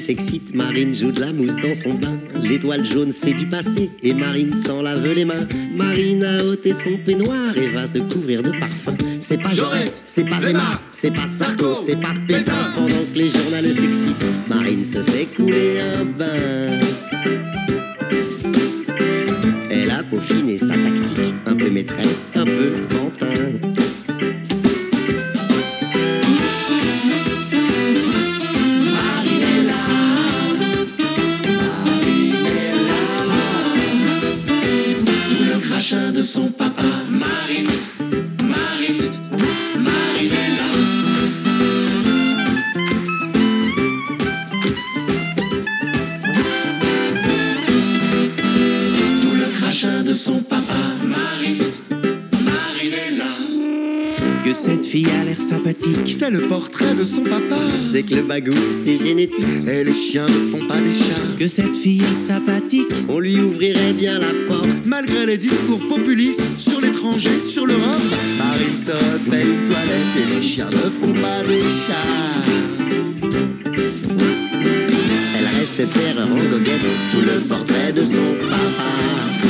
S'excite, 0.00 0.54
Marine 0.54 0.94
joue 0.94 1.12
de 1.12 1.20
la 1.20 1.32
mousse 1.32 1.56
dans 1.56 1.74
son 1.74 1.94
bain. 1.94 2.18
L'étoile 2.42 2.84
jaune 2.84 3.12
c'est 3.12 3.32
du 3.32 3.46
passé 3.46 3.90
et 4.02 4.14
Marine 4.14 4.54
s'en 4.54 4.82
lave 4.82 5.06
les 5.06 5.24
mains. 5.24 5.46
Marine 5.76 6.24
a 6.24 6.44
ôté 6.44 6.72
son 6.74 6.96
peignoir 7.04 7.56
et 7.56 7.68
va 7.68 7.86
se 7.86 7.98
couvrir 7.98 8.42
de 8.42 8.50
parfum. 8.58 8.96
C'est 9.20 9.42
pas 9.42 9.50
Jaurès, 9.50 9.88
c'est 10.06 10.28
pas 10.28 10.38
Weimar, 10.38 10.80
c'est 10.90 11.14
pas 11.14 11.26
Sarko, 11.26 11.74
c'est 11.74 12.00
pas 12.00 12.14
Pétain. 12.26 12.52
Pendant 12.74 13.04
que 13.12 13.18
les 13.18 13.28
journaux 13.28 13.72
s'excitent, 13.72 14.24
Marine 14.48 14.84
se 14.84 15.00
fait 15.02 15.26
couler 15.26 15.80
un 15.80 16.04
bain. 16.04 16.78
Elle 19.70 19.90
a 19.90 20.02
peaufiné 20.02 20.56
sa 20.58 20.74
tactique, 20.74 21.34
un 21.46 21.54
peu 21.54 21.70
maîtresse, 21.70 22.28
un 22.34 22.44
peu 22.44 22.72
fille 54.90 55.06
a 55.20 55.24
l'air 55.24 55.40
sympathique. 55.40 56.16
C'est 56.18 56.30
le 56.30 56.48
portrait 56.48 56.94
de 56.94 57.04
son 57.04 57.22
papa. 57.22 57.60
C'est 57.80 58.02
que 58.02 58.16
le 58.16 58.22
bagou, 58.22 58.56
c'est 58.72 58.96
génétique. 58.96 59.68
Et 59.68 59.84
les 59.84 59.94
chiens 59.94 60.26
ne 60.26 60.50
font 60.50 60.66
pas 60.66 60.80
des 60.80 60.92
chats. 60.92 61.36
Que 61.38 61.46
cette 61.46 61.76
fille 61.76 62.02
est 62.02 62.14
sympathique. 62.14 62.92
On 63.08 63.20
lui 63.20 63.38
ouvrirait 63.38 63.92
bien 63.92 64.18
la 64.18 64.32
porte. 64.48 64.86
Malgré 64.86 65.26
les 65.26 65.36
discours 65.36 65.78
populistes 65.88 66.58
sur 66.58 66.80
l'étranger, 66.80 67.40
sur 67.40 67.66
l'Europe. 67.66 68.02
Marine 68.38 68.76
se 68.76 69.30
fait 69.30 69.42
une 69.42 69.64
toilette 69.68 70.14
et 70.22 70.34
les 70.34 70.42
chiens 70.42 70.70
ne 70.70 70.90
font 70.90 71.12
pas 71.12 71.42
des 71.46 71.60
chats. 71.60 72.40
Elle 75.38 75.48
reste 75.56 75.92
terre 75.92 76.16
en 76.18 76.34
goguette, 76.34 76.88
tout 77.12 77.20
le 77.20 77.40
portrait 77.42 77.92
de 77.92 78.02
son 78.02 78.34
papa. 78.42 79.49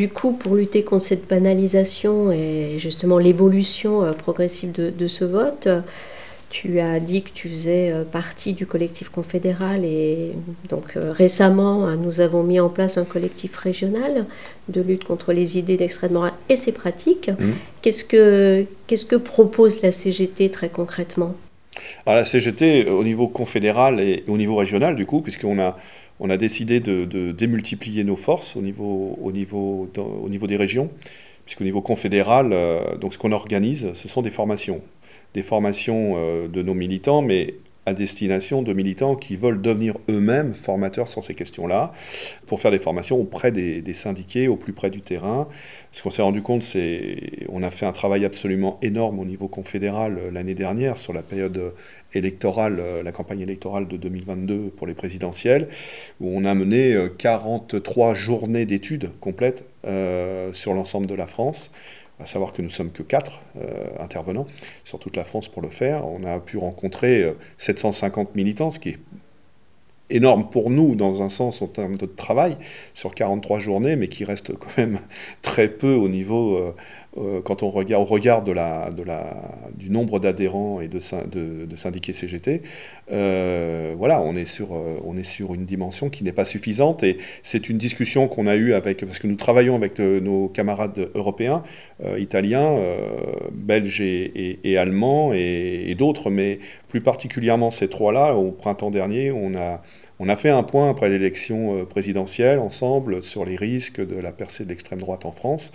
Du 0.00 0.08
coup, 0.08 0.32
pour 0.32 0.54
lutter 0.56 0.82
contre 0.82 1.04
cette 1.04 1.28
banalisation 1.28 2.32
et 2.32 2.76
justement 2.78 3.18
l'évolution 3.18 4.02
euh, 4.02 4.12
progressive 4.12 4.72
de, 4.72 5.08
ce 5.08 5.26
vote, 5.26 5.68
tu 6.48 6.80
as 6.80 7.00
dit 7.00 7.22
que 7.22 7.28
tu 7.34 7.50
faisais 7.50 7.92
euh, 7.92 8.04
partie 8.04 8.54
du 8.54 8.64
collectif 8.64 9.10
confédéral 9.10 9.84
et 9.84 10.32
donc 10.70 10.96
euh, 10.96 11.12
récemment, 11.12 11.94
nous 11.98 12.22
avons 12.22 12.42
mis 12.42 12.60
en 12.60 12.70
place 12.70 12.96
un 12.96 13.04
collectif 13.04 13.54
régional 13.58 14.24
de 14.70 14.80
lutte 14.80 15.04
contre 15.04 15.34
les 15.34 15.58
idées 15.58 15.76
d'extrême 15.76 16.12
droite 16.12 16.34
et 16.48 16.56
ses 16.56 16.72
pratiques. 16.72 17.28
Mmh. 17.28 17.50
Qu'est-ce 17.82 18.04
que 18.04 18.64
qu'est-ce 18.86 19.04
que 19.04 19.16
propose 19.16 19.82
la 19.82 19.92
CGT 19.92 20.48
très 20.48 20.70
concrètement? 20.70 21.34
Alors 22.06 22.20
la 22.20 22.24
CGT 22.24 22.88
au 22.88 23.04
niveau 23.04 23.28
confédéral 23.28 24.00
et 24.00 24.24
au 24.28 24.38
niveau 24.38 24.56
régional 24.56 24.96
du 24.96 25.04
coup, 25.04 25.20
puisqu'on 25.20 25.58
a 25.58 25.76
on 26.20 26.28
a 26.30 26.36
décidé 26.36 26.80
de, 26.80 27.32
démultiplier 27.32 28.04
nos 28.04 28.16
forces 28.16 28.54
au 28.54 28.60
niveau, 28.60 29.18
au 29.22 29.32
niveau, 29.32 29.90
au 29.96 30.28
niveau 30.28 30.46
des 30.46 30.56
régions, 30.56 30.90
puisqu'au 31.46 31.64
niveau 31.64 31.80
confédéral, 31.80 32.50
euh, 32.52 32.96
donc 32.96 33.14
ce 33.14 33.18
qu'on 33.18 33.32
organise, 33.32 33.92
ce 33.94 34.06
sont 34.06 34.22
des 34.22 34.30
formations. 34.30 34.82
Des 35.34 35.42
formations 35.42 36.14
euh, 36.16 36.46
de 36.48 36.62
nos 36.62 36.74
militants, 36.74 37.22
mais 37.22 37.54
à 37.86 37.94
destination 37.94 38.62
de 38.62 38.74
militants 38.74 39.14
qui 39.14 39.36
veulent 39.36 39.62
devenir 39.62 39.96
eux-mêmes 40.10 40.54
formateurs 40.54 41.08
sur 41.08 41.24
ces 41.24 41.34
questions-là, 41.34 41.92
pour 42.46 42.60
faire 42.60 42.70
des 42.70 42.78
formations 42.78 43.18
auprès 43.18 43.50
des, 43.50 43.80
des 43.80 43.94
syndiqués, 43.94 44.48
au 44.48 44.56
plus 44.56 44.74
près 44.74 44.90
du 44.90 45.00
terrain. 45.00 45.48
Ce 45.92 46.02
qu'on 46.02 46.10
s'est 46.10 46.22
rendu 46.22 46.42
compte, 46.42 46.62
c'est 46.62 47.46
on 47.48 47.62
a 47.62 47.70
fait 47.70 47.86
un 47.86 47.92
travail 47.92 48.26
absolument 48.26 48.78
énorme 48.82 49.18
au 49.18 49.24
niveau 49.24 49.48
confédéral 49.48 50.18
euh, 50.18 50.30
l'année 50.30 50.54
dernière 50.54 50.98
sur 50.98 51.14
la 51.14 51.22
période 51.22 51.72
électorale, 52.14 52.78
euh, 52.80 53.02
la 53.02 53.12
campagne 53.12 53.40
électorale 53.40 53.88
de 53.88 53.96
2022 53.96 54.70
pour 54.76 54.86
les 54.86 54.94
présidentielles, 54.94 55.68
où 56.20 56.28
on 56.28 56.44
a 56.44 56.54
mené 56.54 56.96
43 57.18 58.10
euh, 58.10 58.14
journées 58.14 58.66
d'études 58.66 59.10
complètes 59.20 59.64
euh, 59.86 60.52
sur 60.52 60.74
l'ensemble 60.74 61.06
de 61.06 61.14
la 61.14 61.26
France. 61.26 61.70
À 62.18 62.26
savoir 62.26 62.52
que 62.52 62.60
nous 62.60 62.68
sommes 62.68 62.92
que 62.92 63.02
quatre 63.02 63.40
intervenants 63.98 64.46
sur 64.84 64.98
toute 64.98 65.16
la 65.16 65.24
France 65.24 65.48
pour 65.48 65.62
le 65.62 65.70
faire. 65.70 66.06
On 66.06 66.22
a 66.24 66.38
pu 66.38 66.58
rencontrer 66.58 67.32
750 67.56 68.34
militants, 68.34 68.70
ce 68.70 68.78
qui 68.78 68.90
est 68.90 68.98
énorme 70.10 70.50
pour 70.50 70.68
nous 70.68 70.94
dans 70.96 71.22
un 71.22 71.30
sens 71.30 71.62
en 71.62 71.66
termes 71.66 71.96
de 71.96 72.04
travail 72.04 72.58
sur 72.92 73.14
43 73.14 73.60
journées, 73.60 73.96
mais 73.96 74.08
qui 74.08 74.26
reste 74.26 74.54
quand 74.54 74.76
même 74.76 74.98
très 75.42 75.68
peu 75.68 75.94
au 75.94 76.10
niveau, 76.10 76.74
euh, 77.16 77.20
euh, 77.20 77.40
quand 77.42 77.62
on 77.62 77.70
regarde, 77.70 78.02
au 78.02 78.06
regard 78.06 78.42
du 78.42 79.90
nombre 79.90 80.20
d'adhérents 80.20 80.80
et 80.80 80.88
de, 80.88 81.00
syndiqués 81.76 82.12
CGT. 82.12 82.62
Euh, 83.12 83.94
voilà, 83.96 84.20
on 84.20 84.36
est, 84.36 84.44
sur, 84.44 84.72
on 85.04 85.16
est 85.16 85.24
sur 85.24 85.54
une 85.54 85.64
dimension 85.64 86.10
qui 86.10 86.24
n'est 86.24 86.32
pas 86.32 86.44
suffisante 86.44 87.02
et 87.02 87.18
c'est 87.42 87.68
une 87.68 87.78
discussion 87.78 88.28
qu'on 88.28 88.46
a 88.46 88.56
eue 88.56 88.72
avec, 88.74 89.04
parce 89.04 89.18
que 89.18 89.26
nous 89.26 89.36
travaillons 89.36 89.74
avec 89.76 89.98
nos 89.98 90.48
camarades 90.48 91.10
européens, 91.14 91.62
italiens, 92.18 92.76
belges 93.52 94.00
et, 94.00 94.76
allemands 94.78 95.32
et, 95.32 95.94
d'autres, 95.98 96.30
mais 96.30 96.58
plus 96.88 97.00
particulièrement 97.00 97.70
ces 97.70 97.88
trois-là, 97.88 98.34
au 98.34 98.50
printemps 98.50 98.90
dernier, 98.90 99.30
on 99.32 99.54
a 100.28 100.36
fait 100.36 100.50
un 100.50 100.62
point 100.62 100.90
après 100.90 101.08
l'élection 101.08 101.78
euh, 101.78 101.84
présidentielle 101.84 102.58
ensemble 102.58 103.22
sur 103.22 103.44
les 103.44 103.56
risques 103.56 104.04
de 104.04 104.16
la 104.16 104.32
percée 104.32 104.64
de 104.64 104.68
l'extrême 104.68 105.00
droite 105.00 105.24
en 105.24 105.32
France. 105.32 105.72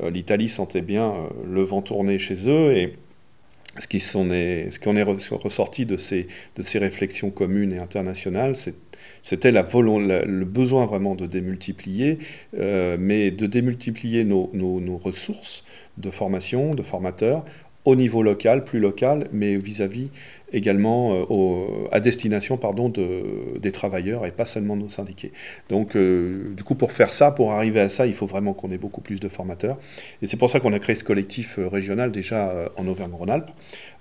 Euh, 0.00 0.10
L'Italie 0.10 0.48
sentait 0.48 0.82
bien 0.82 1.10
euh, 1.10 1.28
le 1.48 1.62
vent 1.62 1.82
tourner 1.82 2.18
chez 2.18 2.48
eux 2.48 2.72
et 2.72 2.94
ce 3.78 3.86
qui 3.86 3.98
est, 3.98 5.32
ressorti 5.34 5.84
de 5.84 5.98
ces, 5.98 6.28
réflexions 6.78 7.30
communes 7.30 7.74
et 7.74 7.78
internationales, 7.78 8.54
c'était 9.22 9.52
la, 9.52 9.62
le 9.62 10.44
besoin 10.44 10.86
vraiment 10.86 11.14
de 11.14 11.26
démultiplier, 11.26 12.18
mais 12.54 13.30
de 13.30 13.44
démultiplier 13.44 14.24
nos, 14.24 14.48
nos, 14.54 14.96
ressources 14.96 15.62
de 15.98 16.10
formation, 16.10 16.74
de 16.74 16.82
formateurs, 16.82 17.44
au 17.86 17.94
niveau 17.94 18.22
local, 18.22 18.64
plus 18.64 18.80
local, 18.80 19.28
mais 19.32 19.56
vis-à-vis 19.56 20.10
également 20.52 21.26
euh, 21.30 21.88
à 21.92 22.00
destination 22.00 22.56
pardon, 22.56 22.88
de, 22.88 23.58
des 23.60 23.72
travailleurs 23.72 24.26
et 24.26 24.32
pas 24.32 24.44
seulement 24.44 24.76
de 24.76 24.82
nos 24.82 24.88
syndiqués. 24.88 25.32
Donc 25.70 25.96
euh, 25.96 26.52
du 26.56 26.64
coup 26.64 26.74
pour 26.74 26.90
faire 26.92 27.12
ça, 27.12 27.30
pour 27.30 27.52
arriver 27.52 27.80
à 27.80 27.88
ça, 27.88 28.06
il 28.06 28.14
faut 28.14 28.26
vraiment 28.26 28.54
qu'on 28.54 28.72
ait 28.72 28.78
beaucoup 28.78 29.00
plus 29.00 29.20
de 29.20 29.28
formateurs. 29.28 29.78
Et 30.20 30.26
c'est 30.26 30.36
pour 30.36 30.50
ça 30.50 30.58
qu'on 30.58 30.72
a 30.72 30.80
créé 30.80 30.96
ce 30.96 31.04
collectif 31.04 31.58
euh, 31.58 31.68
régional 31.68 32.10
déjà 32.10 32.70
en 32.76 32.86
Auvergne-Rhône-Alpes. 32.88 33.50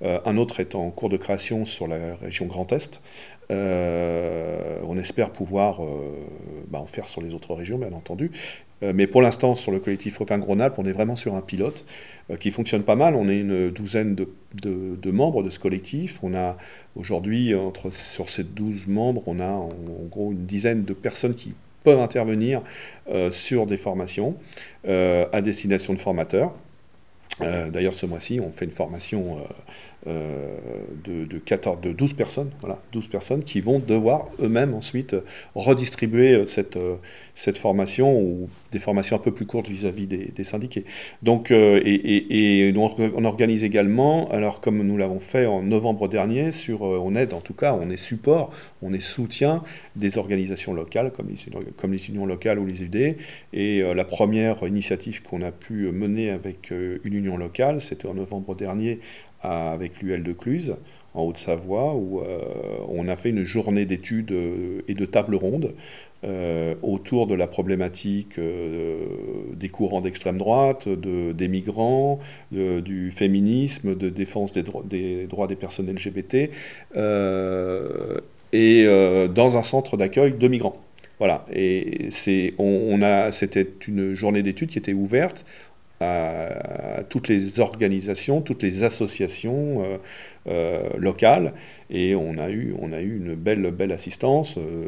un 0.01 0.37
autre 0.37 0.59
est 0.59 0.73
en 0.73 0.89
cours 0.89 1.09
de 1.09 1.17
création 1.17 1.63
sur 1.63 1.87
la 1.87 2.15
région 2.15 2.47
Grand 2.47 2.71
Est. 2.71 2.99
on 3.51 4.97
espère 4.97 5.29
pouvoir 5.29 5.81
bah, 6.69 6.79
en 6.79 6.85
faire 6.87 7.07
sur 7.07 7.21
les 7.21 7.33
autres 7.33 7.53
régions, 7.53 7.77
bien 7.77 7.93
entendu. 7.93 8.31
Mais 8.81 9.07
pour 9.07 9.21
l'instant, 9.21 9.55
sur 9.55 9.71
le 9.71 9.79
collectif 9.79 10.21
Auvergne-Rhône-Alpes, 10.21 10.75
on 10.77 10.85
est 10.85 10.91
vraiment 10.91 11.15
sur 11.15 11.35
un 11.35 11.41
pilote. 11.41 11.85
Euh, 12.31 12.37
qui 12.37 12.49
fonctionne 12.49 12.81
pas 12.81 12.95
mal. 12.95 13.15
On 13.15 13.29
est 13.29 13.39
une 13.39 13.69
douzaine 13.69 14.15
de, 14.15 15.11
membres 15.11 15.43
de 15.43 15.51
ce 15.51 15.59
collectif. 15.59 16.19
On 16.23 16.33
a 16.33 16.57
aujourd'hui, 16.95 17.53
sur 17.91 18.29
ces 18.29 18.43
douze 18.43 18.87
membres, 18.87 19.21
on 19.27 19.39
a 19.39 19.47
en, 19.49 19.69
gros 20.09 20.31
une 20.31 20.45
dizaine 20.45 20.83
de 20.85 20.93
personnes 20.93 21.35
qui 21.35 21.53
peuvent 21.83 21.99
intervenir 21.99 22.61
euh, 23.09 23.29
sur 23.31 23.67
des 23.67 23.77
formations 23.77 24.35
euh, 24.87 25.27
à 25.31 25.41
destination 25.41 25.93
de 25.93 25.99
formateurs. 25.99 26.53
D'ailleurs, 27.39 27.93
ce 27.93 28.05
mois-ci, 28.05 28.39
on 28.39 28.49
fait 28.49 28.63
une 28.63 28.71
formation 28.71 29.37
euh, 29.37 29.41
de, 30.05 31.25
de, 31.25 31.37
14, 31.39 31.81
de 31.81 31.91
12 31.91 32.13
personnes, 32.13 32.51
voilà, 32.59 32.79
12 32.91 33.07
personnes 33.07 33.43
qui 33.43 33.59
vont 33.59 33.79
devoir 33.79 34.27
eux-mêmes 34.39 34.73
ensuite 34.73 35.15
redistribuer 35.55 36.33
euh, 36.33 36.45
cette, 36.45 36.77
euh, 36.77 36.97
cette 37.33 37.57
formation 37.57 38.19
ou 38.19 38.49
des 38.71 38.79
formations 38.79 39.15
un 39.15 39.19
peu 39.19 39.31
plus 39.31 39.45
courtes 39.45 39.69
vis-à-vis 39.69 40.07
des, 40.07 40.31
des, 40.35 40.43
syndiqués. 40.43 40.85
Donc, 41.23 41.51
et, 41.51 42.67
et, 42.67 42.73
on 42.77 43.25
organise 43.25 43.63
également, 43.63 44.29
alors 44.29 44.61
comme 44.61 44.81
nous 44.83 44.97
l'avons 44.97 45.19
fait 45.19 45.45
en 45.45 45.61
novembre 45.61 46.07
dernier, 46.07 46.51
sur, 46.51 46.81
on 46.81 47.15
aide 47.15 47.33
en 47.33 47.41
tout 47.41 47.53
cas, 47.53 47.73
on 47.73 47.89
est 47.89 47.97
support, 47.97 48.51
on 48.81 48.93
est 48.93 49.01
soutien 49.01 49.63
des 49.95 50.17
organisations 50.17 50.73
locales 50.73 51.11
comme 51.11 51.29
les, 51.29 51.71
comme 51.77 51.93
les 51.93 52.09
unions 52.09 52.25
locales 52.25 52.59
ou 52.59 52.65
les 52.65 52.83
UD. 52.83 53.17
Et 53.53 53.81
la 53.81 54.05
première 54.05 54.65
initiative 54.65 55.21
qu'on 55.23 55.41
a 55.41 55.51
pu 55.51 55.91
mener 55.91 56.29
avec 56.29 56.71
une 56.71 57.13
union 57.13 57.37
locale, 57.37 57.81
c'était 57.81 58.07
en 58.07 58.13
novembre 58.13 58.55
dernier 58.55 58.99
avec 59.45 60.01
l'UL 60.01 60.23
de 60.23 60.33
Cluse, 60.33 60.75
en 61.15 61.23
Haute-Savoie, 61.23 61.95
où 61.95 62.19
euh, 62.21 62.39
on 62.89 63.07
a 63.07 63.15
fait 63.15 63.29
une 63.29 63.45
journée 63.45 63.85
d'études 63.85 64.31
euh, 64.31 64.81
et 64.87 64.93
de 64.93 65.05
tables 65.05 65.35
rondes 65.35 65.73
euh, 66.23 66.75
autour 66.81 67.27
de 67.27 67.35
la 67.35 67.47
problématique 67.47 68.39
des 68.39 69.69
courants 69.69 70.01
d'extrême 70.01 70.37
droite, 70.37 70.87
de, 70.87 71.31
des 71.31 71.47
migrants, 71.47 72.19
du 72.51 73.11
féminisme, 73.11 73.95
de 73.95 74.09
défense 74.09 74.51
des, 74.51 74.63
droits 75.27 75.47
des 75.47 75.55
personnes 75.55 75.91
LGBT, 75.91 76.49
et 78.53 78.85
dans 79.35 79.57
un 79.57 79.63
centre 79.63 79.97
d'accueil 79.97 80.33
de 80.33 80.47
migrants. 80.47 80.81
Voilà, 81.19 81.45
et 81.53 82.09
on 82.57 82.99
c'était 83.31 83.67
une 83.87 84.15
journée 84.15 84.41
d'études 84.41 84.69
qui 84.69 84.79
était 84.79 84.93
ouverte 84.93 85.45
à, 86.01 87.03
toutes 87.09 87.27
les 87.27 87.59
organisations, 87.59 88.41
toutes 88.41 88.63
les 88.63 88.83
associations 88.83 89.83
euh, 89.83 89.97
euh, 90.47 90.89
locales. 90.97 91.53
Et 91.89 92.15
on 92.15 92.37
a 92.37 92.49
eu, 92.49 92.73
on 92.79 92.91
a 92.91 92.99
eu 93.01 93.17
une 93.17 93.35
belle, 93.35 93.71
belle 93.71 93.91
assistance, 93.91 94.57
euh, 94.57 94.87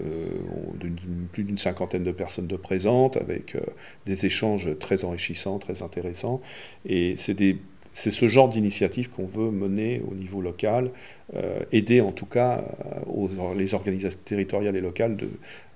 plus 1.31 1.43
d'une 1.43 1.57
cinquantaine 1.57 2.03
de 2.03 2.11
personnes 2.11 2.47
de 2.47 2.55
présentes, 2.55 3.17
avec 3.17 3.55
des 4.05 4.25
échanges 4.25 4.77
très 4.79 5.03
enrichissants, 5.03 5.59
très 5.59 5.81
intéressants. 5.81 6.41
Et 6.85 7.15
c'est 7.17 7.35
des 7.35 7.57
c'est 7.97 8.11
ce 8.11 8.27
genre 8.27 8.47
d'initiative 8.47 9.09
qu'on 9.09 9.25
veut 9.25 9.49
mener 9.49 10.03
au 10.07 10.13
niveau 10.13 10.39
local, 10.39 10.91
euh, 11.35 11.61
aider 11.71 11.99
en 11.99 12.11
tout 12.11 12.27
cas 12.27 12.63
euh, 13.09 13.55
les 13.55 13.73
organisations 13.73 14.19
territoriales 14.23 14.75
et 14.75 14.81
locales 14.81 15.17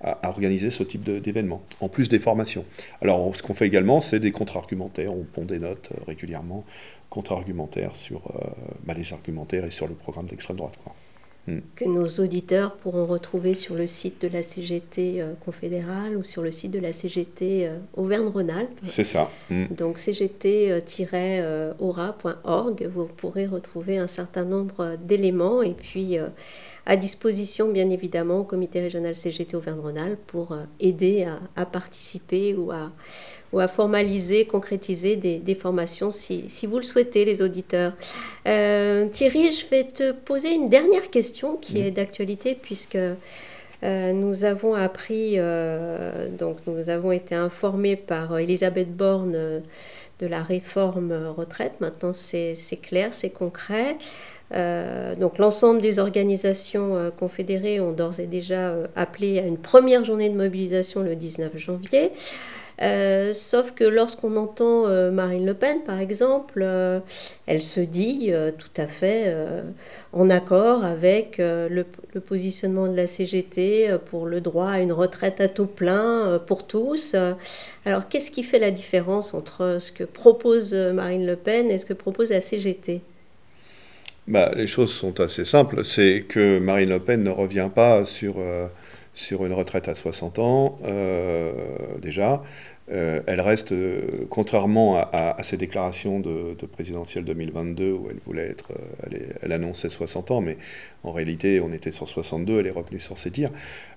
à, 0.01 0.29
organiser 0.29 0.69
ce 0.69 0.83
type 0.83 1.03
d'événements, 1.03 1.63
en 1.79 1.89
plus 1.89 2.09
des 2.09 2.19
formations. 2.19 2.63
Alors 3.01 3.35
ce 3.35 3.41
qu'on 3.41 3.55
fait 3.55 3.65
également, 3.65 4.01
c'est 4.01 4.19
des 4.19 4.31
contre-argumentaires, 4.31 5.11
on 5.15 5.23
pond 5.23 5.45
des 5.45 5.57
notes 5.57 5.89
euh, 5.97 6.03
régulièrement, 6.05 6.63
contre-argumentaires 7.09 7.95
sur 7.95 8.21
bah, 8.85 8.93
les 8.95 9.11
argumentaires 9.11 9.65
et 9.65 9.71
sur 9.71 9.87
le 9.87 9.95
programme 9.95 10.27
d'extrême 10.27 10.57
droite. 10.57 10.77
Mm. 11.47 11.57
que 11.75 11.85
nos 11.85 12.07
auditeurs 12.07 12.75
pourront 12.75 13.07
retrouver 13.07 13.55
sur 13.55 13.73
le 13.73 13.87
site 13.87 14.21
de 14.21 14.27
la 14.27 14.43
CGT 14.43 15.21
euh, 15.21 15.33
confédérale 15.43 16.15
ou 16.15 16.23
sur 16.23 16.43
le 16.43 16.51
site 16.51 16.69
de 16.69 16.77
la 16.77 16.93
CGT 16.93 17.67
euh, 17.67 17.79
Auvergne-Rhône-Alpes. 17.95 18.79
C'est 18.85 19.03
ça. 19.03 19.31
Mm. 19.49 19.65
Donc 19.71 19.97
cgt-aura.org, 19.97 22.89
vous 22.93 23.05
pourrez 23.05 23.47
retrouver 23.47 23.97
un 23.97 24.05
certain 24.05 24.45
nombre 24.45 24.97
d'éléments 25.01 25.63
et 25.63 25.73
puis 25.73 26.19
euh, 26.19 26.27
à 26.85 26.95
disposition 26.95 27.71
bien 27.71 27.89
évidemment 27.89 28.39
au 28.39 28.43
comité 28.43 28.81
régional 28.81 29.15
CGT 29.15 29.55
Auvergne-Rhône-Alpes 29.55 30.19
pour 30.27 30.57
aider 30.79 31.27
à 31.55 31.65
participer 31.65 32.55
ou 32.55 32.71
à 32.71 32.91
ou 33.53 33.59
à 33.59 33.67
formaliser, 33.67 34.45
concrétiser 34.45 35.15
des, 35.15 35.55
formations 35.55 36.11
si, 36.11 36.45
si, 36.47 36.65
vous 36.65 36.77
le 36.77 36.83
souhaitez, 36.83 37.25
les 37.25 37.41
auditeurs. 37.41 37.93
Euh, 38.47 39.07
Thierry, 39.09 39.51
je 39.51 39.67
vais 39.67 39.83
te 39.83 40.11
poser 40.11 40.53
une 40.53 40.69
dernière 40.69 41.09
question 41.09 41.57
qui 41.57 41.79
est 41.79 41.91
d'actualité 41.91 42.57
puisque 42.59 42.95
euh, 42.95 44.13
nous 44.13 44.45
avons 44.45 44.73
appris, 44.73 45.33
euh, 45.37 46.29
donc 46.29 46.57
nous 46.65 46.89
avons 46.89 47.11
été 47.11 47.35
informés 47.35 47.95
par 47.95 48.37
Elisabeth 48.37 48.95
Borne 48.95 49.61
de 50.19 50.27
la 50.27 50.43
réforme 50.43 51.11
retraite. 51.35 51.73
Maintenant, 51.81 52.13
c'est 52.13 52.55
clair, 52.81 53.13
c'est 53.13 53.31
concret. 53.31 53.97
Donc 54.51 55.37
l'ensemble 55.37 55.81
des 55.81 55.99
organisations 55.99 57.11
confédérées 57.17 57.79
ont 57.79 57.91
d'ores 57.91 58.19
et 58.19 58.27
déjà 58.27 58.75
appelé 58.95 59.39
à 59.39 59.43
une 59.43 59.57
première 59.57 60.03
journée 60.03 60.29
de 60.29 60.35
mobilisation 60.35 61.01
le 61.01 61.15
19 61.15 61.57
janvier. 61.57 62.11
Euh, 62.81 63.31
sauf 63.33 63.73
que 63.73 63.83
lorsqu'on 63.83 64.37
entend 64.37 64.87
euh, 64.87 65.11
Marine 65.11 65.45
Le 65.45 65.53
Pen, 65.53 65.81
par 65.85 65.99
exemple, 65.99 66.63
euh, 66.65 66.99
elle 67.45 67.61
se 67.61 67.79
dit 67.79 68.31
tout 68.57 68.81
à 68.81 68.87
fait 68.87 69.35
en 70.13 70.29
accord 70.29 70.83
avec 70.83 71.35
le, 71.37 71.85
positionnement 72.25 72.87
de 72.87 72.95
la 72.95 73.07
CGT 73.07 73.97
pour 74.05 74.25
le 74.25 74.41
droit 74.41 74.69
à 74.69 74.79
une 74.79 74.93
retraite 74.93 75.41
à 75.41 75.49
taux 75.49 75.65
plein 75.65 76.41
pour 76.47 76.65
tous. 76.65 77.15
Alors, 77.85 78.07
qu'est-ce 78.09 78.31
qui 78.31 78.43
fait 78.43 78.59
la 78.59 78.71
différence 78.71 79.33
entre 79.33 79.77
ce 79.79 79.91
que 79.91 80.03
propose 80.03 80.73
Marine 80.73 81.25
Le 81.25 81.35
Pen 81.35 81.69
et 81.69 81.77
ce 81.77 81.85
que 81.85 81.93
propose 81.93 82.29
la 82.29 82.41
CGT 82.41 83.01
bah, 84.31 84.51
les 84.55 84.67
choses 84.67 84.91
sont 84.91 85.19
assez 85.19 85.45
simples. 85.45 85.83
C'est 85.83 86.25
que 86.27 86.59
Marine 86.59 86.89
Le 86.89 86.99
Pen 86.99 87.23
ne 87.23 87.29
revient 87.29 87.69
pas 87.73 88.05
sur, 88.05 88.35
sur 89.13 89.45
une 89.45 89.53
retraite 89.53 89.87
à 89.87 89.95
60 89.95 90.39
ans, 90.39 90.79
déjà. 92.01 92.41
Euh, 92.91 93.21
elle 93.25 93.39
reste, 93.39 93.71
euh, 93.71 94.25
contrairement 94.29 94.97
à, 94.97 95.41
ses 95.43 95.55
déclarations 95.55 96.19
de, 96.19 96.55
présidentielle 96.71 97.23
2022, 97.23 97.91
où 97.91 98.07
elle 98.09 98.17
voulait 98.17 98.49
être, 98.49 98.71
euh, 98.71 99.17
elle, 99.41 99.51
annonçait 99.51 99.89
60 99.89 100.31
ans, 100.31 100.41
mais 100.41 100.57
en 101.03 101.11
réalité, 101.11 101.61
on 101.61 101.71
était 101.71 101.91
sur 101.91 102.07
62, 102.07 102.59
elle 102.59 102.67
est 102.67 102.71
revenue 102.71 102.99
sur 102.99 103.17
ses 103.17 103.29
dires. 103.29 103.51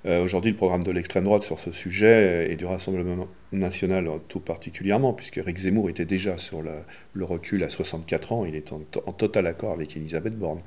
Aujourd'hui, 0.05 0.51
le 0.51 0.57
programme 0.57 0.85
de 0.85 0.90
l'extrême 0.90 1.25
droite 1.25 1.42
sur 1.42 1.59
ce 1.59 1.73
sujet 1.73 2.51
et 2.51 2.57
du 2.57 2.66
Rassemblement 2.66 3.27
nationale 3.59 4.09
tout 4.29 4.40
particulièrement, 4.40 5.12
puisque 5.12 5.38
Eric 5.38 5.57
Zemmour 5.59 5.88
était 5.88 6.05
déjà 6.05 6.38
sur 6.38 6.62
le 6.62 7.25
recul 7.25 7.62
à 7.64 7.71
64 7.71 8.33
ans, 8.33 8.45
il 8.45 8.55
est 8.55 8.73
en, 8.73 8.81
total 9.12 9.47
accord 9.47 9.73
avec 9.73 9.97
Elisabeth 9.97 10.37
Borne. 10.37 10.61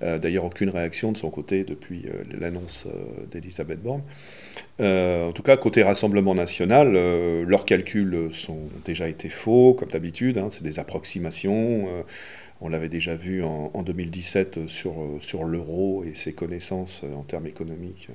D'ailleurs, 0.00 0.44
aucune 0.44 0.70
réaction 0.70 1.12
de 1.12 1.16
son 1.16 1.30
côté 1.30 1.64
depuis 1.64 2.04
l'annonce 2.38 2.86
d'Elisabeth 3.30 3.82
Borne. 3.82 4.02
en 4.80 5.32
tout 5.32 5.42
cas, 5.42 5.56
côté 5.56 5.82
Rassemblement 5.82 6.34
national, 6.34 6.92
leurs 6.92 7.64
calculs 7.64 8.28
sont 8.32 8.60
déjà 8.84 9.08
été 9.08 9.28
faux, 9.28 9.74
comme 9.74 9.88
d'habitude, 9.88 10.38
hein, 10.38 10.48
c'est 10.50 10.64
des 10.64 10.78
approximations. 10.78 12.04
On 12.62 12.68
l'avait 12.68 12.88
déjà 12.90 13.14
vu 13.14 13.42
en, 13.42 13.70
2017 13.82 14.68
sur, 14.68 14.94
sur 15.20 15.44
l'euro 15.44 16.04
et 16.04 16.14
ses 16.14 16.34
connaissances 16.34 17.02
en 17.16 17.22
termes 17.22 17.46
économiques. 17.46 18.08
Euh, 18.10 18.12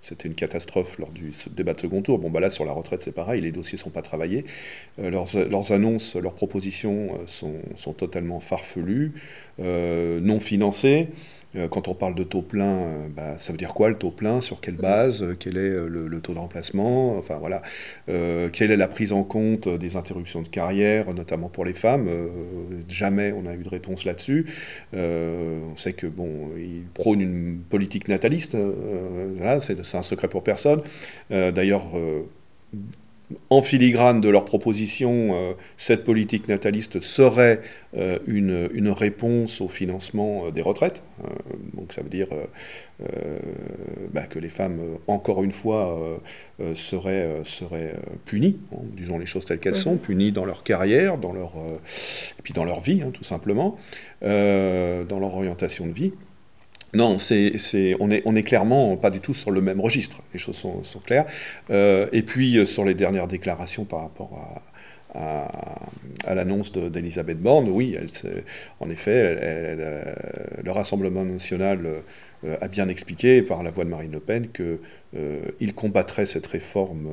c'était 0.00 0.28
une 0.28 0.34
catastrophe 0.34 0.98
lors 0.98 1.10
du 1.10 1.32
débat 1.50 1.74
de 1.74 1.80
second 1.80 2.00
tour. 2.00 2.18
Bon, 2.18 2.30
bah 2.30 2.40
là, 2.40 2.50
sur 2.50 2.64
la 2.64 2.72
retraite, 2.72 3.02
c'est 3.02 3.12
pareil, 3.12 3.42
les 3.42 3.52
dossiers 3.52 3.76
ne 3.76 3.82
sont 3.82 3.90
pas 3.90 4.02
travaillés. 4.02 4.44
Euh, 5.00 5.10
leurs, 5.10 5.72
annonces, 5.72 6.16
leurs 6.16 6.34
propositions 6.34 7.18
euh, 7.18 7.50
sont 7.76 7.92
totalement 7.92 8.40
farfelues, 8.40 9.12
non 9.58 10.40
financées. 10.40 11.08
Euh, 11.56 11.68
quand 11.68 11.88
on 11.88 11.94
parle 11.94 12.14
de 12.14 12.24
taux 12.24 12.42
plein, 12.42 12.64
euh, 12.64 13.08
bah, 13.14 13.38
ça 13.38 13.52
veut 13.52 13.58
dire 13.58 13.74
quoi 13.74 13.88
le 13.88 13.96
taux 13.96 14.10
plein? 14.10 14.40
Sur 14.40 14.60
quelle 14.60 14.76
base? 14.76 15.22
Euh, 15.22 15.36
Quel 15.38 15.56
est 15.56 15.70
le, 15.70 16.20
taux 16.20 16.34
de 16.34 16.38
remplacement? 16.38 17.16
Enfin 17.18 17.36
voilà. 17.38 17.62
quelle 18.06 18.70
est 18.70 18.76
la 18.76 18.88
prise 18.88 19.12
en 19.12 19.24
compte 19.24 19.68
des 19.68 19.96
interruptions 19.96 20.42
de 20.42 20.48
carrière, 20.48 21.12
notamment 21.14 21.48
pour 21.48 21.64
les 21.64 21.72
femmes? 21.72 22.08
Jamais 22.88 23.32
on 23.32 23.42
n'a 23.42 23.54
eu 23.54 23.62
de 23.62 23.68
réponse 23.68 24.04
là-dessus. 24.04 24.46
on 24.92 25.76
sait 25.76 25.92
que 25.92 26.06
bon, 26.06 26.50
ils 26.56 26.84
prônent 26.94 27.20
une 27.20 27.58
politique 27.68 28.08
nataliste. 28.08 28.56
c'est 29.60 29.94
un 29.94 30.02
secret 30.02 30.28
pour 30.28 30.42
personne. 30.42 30.82
D'ailleurs 31.30 31.90
en 33.50 33.62
filigrane 33.62 34.20
de 34.20 34.28
leur 34.28 34.44
proposition, 34.44 35.30
euh, 35.32 35.52
cette 35.76 36.04
politique 36.04 36.48
nataliste 36.48 37.00
serait 37.00 37.60
euh, 37.96 38.18
une, 38.26 38.90
réponse 38.90 39.60
au 39.60 39.68
financement 39.68 40.46
euh, 40.46 40.50
des 40.50 40.60
retraites. 40.60 41.02
donc 41.72 41.92
ça 41.92 42.02
veut 42.02 42.10
dire 42.10 42.28
bah, 44.12 44.22
que 44.22 44.38
les 44.38 44.48
femmes, 44.48 44.80
encore 45.06 45.42
une 45.42 45.52
fois, 45.52 45.98
seraient, 46.74 47.40
seraient 47.44 47.94
punies, 48.24 48.58
hein, 48.72 48.82
disons 48.96 49.18
les 49.18 49.26
choses 49.26 49.44
telles 49.44 49.58
qu'elles 49.58 49.74
sont, 49.74 49.96
punies 49.96 50.32
dans 50.32 50.44
leur 50.44 50.62
carrière, 50.62 51.18
dans 51.18 51.32
leur, 51.32 51.52
et 51.56 52.42
puis 52.42 52.52
dans 52.52 52.64
leur 52.64 52.80
vie, 52.80 53.02
hein, 53.02 53.10
tout 53.12 53.24
simplement, 53.24 53.78
dans 54.22 55.18
leur 55.18 55.34
orientation 55.34 55.86
de 55.86 55.92
vie. 55.92 56.12
Non, 56.94 57.18
c'est, 57.18 57.96
on, 58.00 58.10
est, 58.10 58.22
on 58.24 58.36
est 58.36 58.42
clairement 58.42 58.96
pas 58.96 59.10
du 59.10 59.20
tout 59.20 59.34
sur 59.34 59.50
le 59.50 59.60
même 59.60 59.80
registre, 59.80 60.22
les 60.32 60.38
choses 60.38 60.56
sont, 60.56 61.00
claires. 61.04 61.26
Euh, 61.70 62.08
et 62.12 62.22
puis 62.22 62.58
euh, 62.58 62.64
sur 62.64 62.84
les 62.84 62.94
dernières 62.94 63.28
déclarations 63.28 63.84
par 63.84 64.00
rapport 64.00 64.62
à, 65.14 65.48
à, 66.26 66.34
l'annonce 66.34 66.72
d'Elisabeth 66.72 67.38
Borne, 67.38 67.68
oui, 67.68 67.96
elle, 67.96 68.08
en 68.80 68.90
effet, 68.90 69.36
euh, 69.40 70.04
le 70.62 70.70
Rassemblement 70.70 71.24
national 71.24 71.86
a 72.60 72.68
bien 72.68 72.88
expliqué 72.88 73.42
par 73.42 73.62
la 73.62 73.70
voix 73.70 73.84
de 73.84 73.90
Marine 73.90 74.12
Le 74.12 74.20
Pen 74.20 74.48
qu'il 74.48 75.74
combattrait 75.74 76.26
cette 76.26 76.46
réforme 76.46 77.08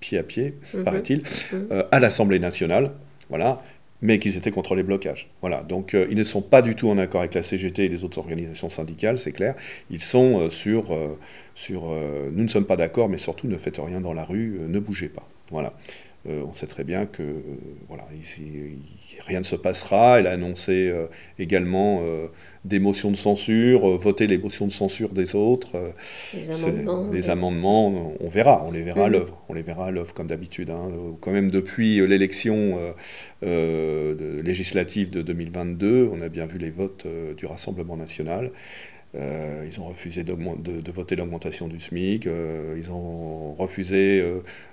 pied 0.00 0.18
à 0.18 0.22
pied, 0.22 0.54
mhm. 0.72 0.84
paraît-il, 0.84 1.22
mhm. 1.52 1.84
à 1.90 2.00
l'Assemblée 2.00 2.38
nationale. 2.38 2.92
Voilà, 3.28 3.62
mais 4.02 4.18
qu'ils 4.18 4.36
étaient 4.36 4.50
contre 4.50 4.74
les 4.74 4.82
blocages. 4.82 5.30
Voilà. 5.40 5.62
Donc 5.62 5.94
euh, 5.94 6.06
ils 6.10 6.16
ne 6.16 6.24
sont 6.24 6.42
pas 6.42 6.60
du 6.60 6.74
tout 6.74 6.90
en 6.90 6.98
accord 6.98 7.20
avec 7.20 7.34
la 7.34 7.42
CGT 7.42 7.84
et 7.84 7.88
les 7.88 8.04
autres 8.04 8.18
organisations 8.18 8.68
syndicales, 8.68 9.18
c'est 9.18 9.32
clair. 9.32 9.54
Ils 9.90 10.00
sont 10.00 10.40
euh, 10.40 10.50
sur, 10.50 10.92
euh, 10.92 11.18
sur 11.54 11.84
nous 12.32 12.42
ne 12.42 12.48
sommes 12.48 12.66
pas 12.66 12.76
d'accord, 12.76 13.08
mais 13.08 13.18
surtout 13.18 13.46
ne 13.46 13.56
faites 13.56 13.78
rien 13.78 14.00
dans 14.00 14.12
la 14.12 14.24
rue, 14.24 14.58
ne 14.68 14.78
bougez 14.80 15.08
pas. 15.08 15.26
Voilà. 15.50 15.72
On 16.26 16.52
sait 16.52 16.66
très 16.66 16.84
bien 16.84 17.06
que 17.06 17.22
voilà, 17.88 18.06
rien 19.26 19.40
ne 19.40 19.44
se 19.44 19.56
passera. 19.56 20.20
Elle 20.20 20.26
a 20.26 20.32
annoncé 20.32 20.92
également 21.38 22.02
des 22.64 22.78
motions 22.78 23.10
de 23.10 23.16
censure, 23.16 23.96
voter 23.96 24.26
les 24.26 24.38
motions 24.38 24.66
de 24.66 24.72
censure 24.72 25.10
des 25.10 25.34
autres. 25.34 25.92
les 27.12 27.30
amendements. 27.30 28.14
on 28.20 28.28
verra, 28.28 28.64
on 28.66 28.70
les 28.70 28.82
verra 28.82 29.04
à 29.04 29.06
mhm. 29.06 29.12
l'œuvre. 29.12 29.42
On 29.48 29.54
les 29.54 29.62
verra 29.62 29.86
à 29.86 29.90
l'œuvre 29.90 30.14
comme 30.14 30.28
d'habitude. 30.28 30.70
Hein. 30.70 30.90
Quand 31.20 31.32
même 31.32 31.50
depuis 31.50 32.06
l'élection 32.06 32.78
euh, 33.44 34.42
législative 34.42 35.10
de 35.10 35.20
2022, 35.22 36.08
on 36.12 36.20
a 36.20 36.28
bien 36.28 36.46
vu 36.46 36.58
les 36.58 36.70
votes 36.70 37.06
euh, 37.06 37.34
du 37.34 37.46
Rassemblement 37.46 37.96
national. 37.96 38.52
Euh, 39.14 39.64
ils 39.66 39.80
ont 39.80 39.86
refusé 39.86 40.22
de, 40.22 40.32
de, 40.32 40.92
voter 40.92 41.16
l'augmentation 41.16 41.66
du 41.66 41.80
SMIC, 41.80 42.26
ils 42.76 42.90
ont 42.90 43.52
refusé 43.54 44.24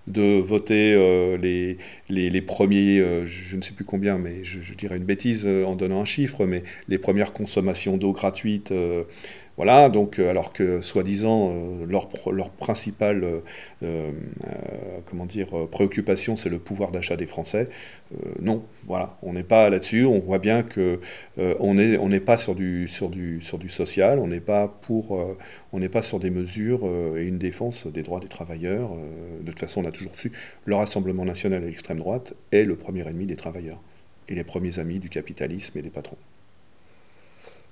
de 0.09 0.39
voter 0.39 0.95
les, 1.41 1.77
les, 2.09 2.41
premiers, 2.41 2.97
je 3.25 3.55
ne 3.55 3.61
sais 3.61 3.73
plus 3.73 3.85
combien, 3.85 4.17
mais 4.17 4.43
je, 4.43 4.73
dirais 4.73 4.97
une 4.97 5.03
bêtise 5.03 5.45
en 5.45 5.75
donnant 5.75 6.01
un 6.01 6.05
chiffre, 6.05 6.45
mais 6.45 6.63
les 6.87 6.97
premières 6.97 7.33
consommations 7.33 7.97
d'eau 7.97 8.11
gratuites 8.11 8.73
voilà, 9.59 9.89
donc 9.89 10.19
euh, 10.19 10.29
alors 10.29 10.53
que 10.53 10.81
soi-disant 10.81 11.51
euh, 11.51 11.85
leur, 11.85 12.07
leur, 12.31 12.49
principale 12.49 13.41
euh, 13.83 14.11
comment 15.05 15.25
dire, 15.25 15.49
préoccupation 15.69 16.37
c'est 16.37 16.47
le 16.47 16.59
pouvoir 16.59 16.91
d'achat 16.91 17.17
des 17.17 17.25
Français, 17.25 17.67
non, 18.41 18.63
voilà, 18.87 19.17
on 19.21 19.33
n'est 19.33 19.43
pas 19.43 19.69
là-dessus. 19.69 20.05
On 20.05 20.19
voit 20.19 20.39
bien 20.39 20.63
que 20.63 20.99
on 21.37 21.75
n'est 21.75 21.97
on 21.97 22.09
n'est 22.09 22.19
pas 22.19 22.37
sur 22.37 22.55
du, 22.55 22.87
sur, 22.87 23.09
du, 23.09 23.41
sur 23.41 23.59
du 23.59 23.69
social, 23.69 24.17
on 24.17 24.27
n'est 24.27 24.39
pas 24.39 24.67
pour, 24.67 25.19
on 25.73 25.79
n'est 25.79 25.89
pas 25.89 26.01
sur 26.01 26.19
des 26.19 26.31
mesures 26.31 26.89
et 27.17 27.25
une 27.27 27.37
défense 27.37 27.85
des 27.85 28.01
droits 28.01 28.19
des 28.19 28.27
travailleurs. 28.27 28.91
de 29.41 29.51
toute 29.51 29.59
façon, 29.59 29.83
on 29.83 29.87
a 29.87 29.91
su 30.17 30.31
le 30.65 30.75
Rassemblement 30.75 31.25
national 31.25 31.63
et 31.63 31.67
l'extrême 31.67 31.99
droite 31.99 32.33
est 32.51 32.63
le 32.63 32.75
premier 32.75 33.07
ennemi 33.07 33.25
des 33.25 33.35
travailleurs 33.35 33.79
et 34.27 34.35
les 34.35 34.43
premiers 34.43 34.79
amis 34.79 34.99
du 34.99 35.09
capitalisme 35.09 35.77
et 35.77 35.81
des 35.81 35.89
patrons. 35.89 36.17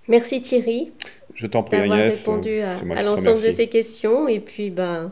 Merci 0.07 0.41
Thierry. 0.41 0.91
Je 1.35 1.47
t'en 1.47 1.63
prie 1.63 1.77
D'avoir 1.77 1.99
répondu 1.99 2.61
à, 2.61 3.03
l'ensemble 3.03 3.43
de 3.43 3.51
ces 3.51 3.67
questions. 3.67 4.27
Et 4.27 4.39
puis, 4.39 4.71
ben, 4.71 5.11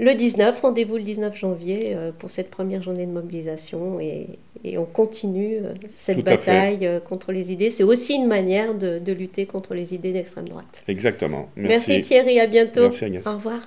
le 0.00 0.14
19, 0.14 0.60
rendez-vous 0.60 0.96
le 0.96 1.02
19 1.02 1.36
janvier 1.36 1.94
euh, 1.94 2.10
pour 2.18 2.30
cette 2.30 2.50
première 2.50 2.82
journée 2.82 3.06
de 3.06 3.12
mobilisation. 3.12 4.00
Et, 4.00 4.26
on 4.76 4.86
continue 4.86 5.58
euh, 5.58 5.74
cette 5.94 6.24
bataille 6.24 6.86
euh, 6.86 6.98
contre 6.98 7.32
les 7.32 7.52
idées. 7.52 7.68
C'est 7.68 7.82
aussi 7.82 8.14
une 8.14 8.26
manière 8.26 8.74
de, 8.74 8.98
de, 8.98 9.12
lutter 9.12 9.44
contre 9.44 9.74
les 9.74 9.94
idées 9.94 10.12
d'extrême 10.12 10.48
droite. 10.48 10.82
Exactement. 10.88 11.50
Merci. 11.54 11.90
Merci 11.90 12.08
Thierry, 12.08 12.40
à 12.40 12.46
bientôt. 12.46 12.82
Merci 12.82 13.04
Agnès. 13.04 13.26
Au 13.26 13.32
revoir. 13.32 13.60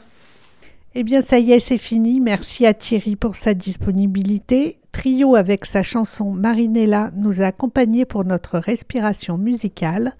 Eh 0.99 1.03
bien, 1.03 1.21
ça 1.21 1.37
y 1.37 1.51
est, 1.51 1.59
c'est 1.59 1.77
fini. 1.77 2.19
Merci 2.19 2.65
à 2.65 2.73
Thierry 2.73 3.15
pour 3.15 3.35
sa 3.35 3.53
disponibilité. 3.53 4.79
Trio 4.91 5.35
avec 5.35 5.65
sa 5.65 5.83
chanson 5.83 6.31
Marinella 6.31 7.11
nous 7.15 7.39
a 7.39 7.45
accompagnés 7.45 8.05
pour 8.05 8.25
notre 8.25 8.57
respiration 8.57 9.37
musicale. 9.37 10.15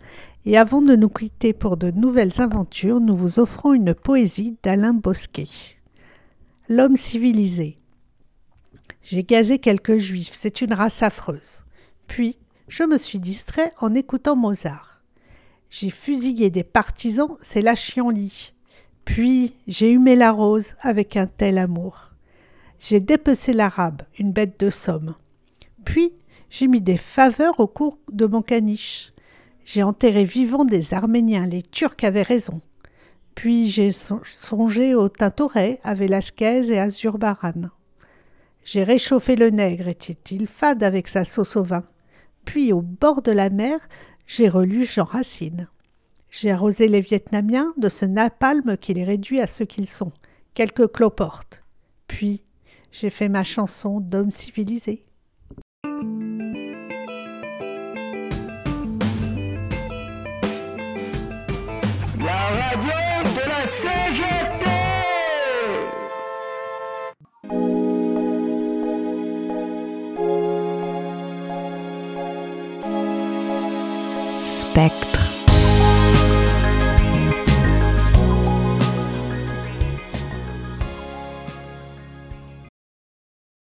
Et 0.46 0.56
avant 0.56 0.84
de 0.84 0.96
nous 0.96 1.10
quitter 1.10 1.52
pour 1.52 1.78
de 1.78 1.90
nouvelles 1.90 2.40
aventures, 2.40 3.00
nous 3.00 3.18
vous 3.18 3.40
offrons 3.40 3.74
une 3.74 3.96
poésie 3.96 4.56
d'Alain 4.62 4.94
Bosquet. 4.94 5.48
L'homme 6.70 6.96
civilisé. 6.96 7.80
J'ai 9.02 9.24
gazé 9.24 9.58
quelques 9.58 9.98
juifs, 9.98 10.36
c'est 10.36 10.62
une 10.62 10.76
race 10.76 11.02
affreuse. 11.02 11.66
Puis, 12.06 12.38
je 12.68 12.84
me 12.84 13.00
suis 13.00 13.18
distrait 13.18 13.74
en 13.80 13.96
écoutant 13.96 14.36
Mozart. 14.36 15.02
J'ai 15.72 15.90
fusillé 15.90 16.52
des 16.52 16.64
partisans, 16.64 17.36
c'est 17.42 17.64
la 17.64 17.74
chienlit. 17.74 18.54
Puis 19.08 19.56
j'ai 19.70 19.94
humé 19.94 20.18
la 20.18 20.34
rose 20.34 20.76
avec 20.82 21.16
un 21.16 21.28
tel 21.28 21.58
amour. 21.58 22.12
J'ai 22.78 23.00
dépecé 23.00 23.54
l'arabe, 23.54 24.02
une 24.20 24.34
bête 24.34 24.60
de 24.60 24.70
somme. 24.70 25.16
Puis 25.86 26.12
j'ai 26.50 26.68
mis 26.68 26.82
des 26.82 26.98
faveurs 26.98 27.62
au 27.62 27.68
cours 27.68 27.98
de 28.12 28.26
mon 28.26 28.42
caniche. 28.42 29.14
J'ai 29.64 29.82
enterré 29.82 30.26
vivant 30.26 30.66
des 30.66 30.94
Arméniens, 30.94 31.48
les 31.48 31.62
Turcs 31.62 32.04
avaient 32.04 32.22
raison. 32.22 32.60
Puis 33.34 33.70
j'ai 33.70 33.92
songé 33.94 34.94
au 34.94 35.08
Tintoret, 35.08 35.80
à 35.86 35.94
Velasquez 35.94 36.70
et 36.70 36.78
à 36.78 36.90
Zurbaran. 36.90 37.70
J'ai 38.66 38.84
réchauffé 38.84 39.38
le 39.38 39.52
nègre, 39.52 39.88
était-il 39.88 40.48
fade 40.48 40.84
avec 40.84 41.08
sa 41.08 41.24
sauce 41.24 41.56
au 41.56 41.64
vin. 41.64 41.86
Puis 42.44 42.74
au 42.74 42.82
bord 42.82 43.22
de 43.22 43.32
la 43.32 43.50
mer, 43.50 43.80
j'ai 44.26 44.50
relu 44.50 44.84
Jean 44.84 45.06
Racine. 45.06 45.70
J'ai 46.30 46.52
arrosé 46.52 46.88
les 46.88 47.02
Vietnamiens 47.02 47.74
de 47.78 47.90
ce 47.90 48.06
napalm 48.06 48.78
qui 48.78 48.94
les 48.94 49.04
réduit 49.04 49.42
à 49.42 49.48
ce 49.48 49.64
qu'ils 49.64 49.88
sont, 49.88 50.12
quelques 50.54 50.92
cloportes. 50.92 51.64
Puis, 52.08 52.44
j'ai 52.92 53.10
fait 53.10 53.30
ma 53.30 53.44
chanson 53.44 54.00
d'homme 54.00 54.32
civilisé. 54.32 55.04
La 62.20 62.50
radio 62.50 63.24
de 63.24 63.44
la 63.48 63.68
CGT 63.68 64.68
Spectre 74.46 75.17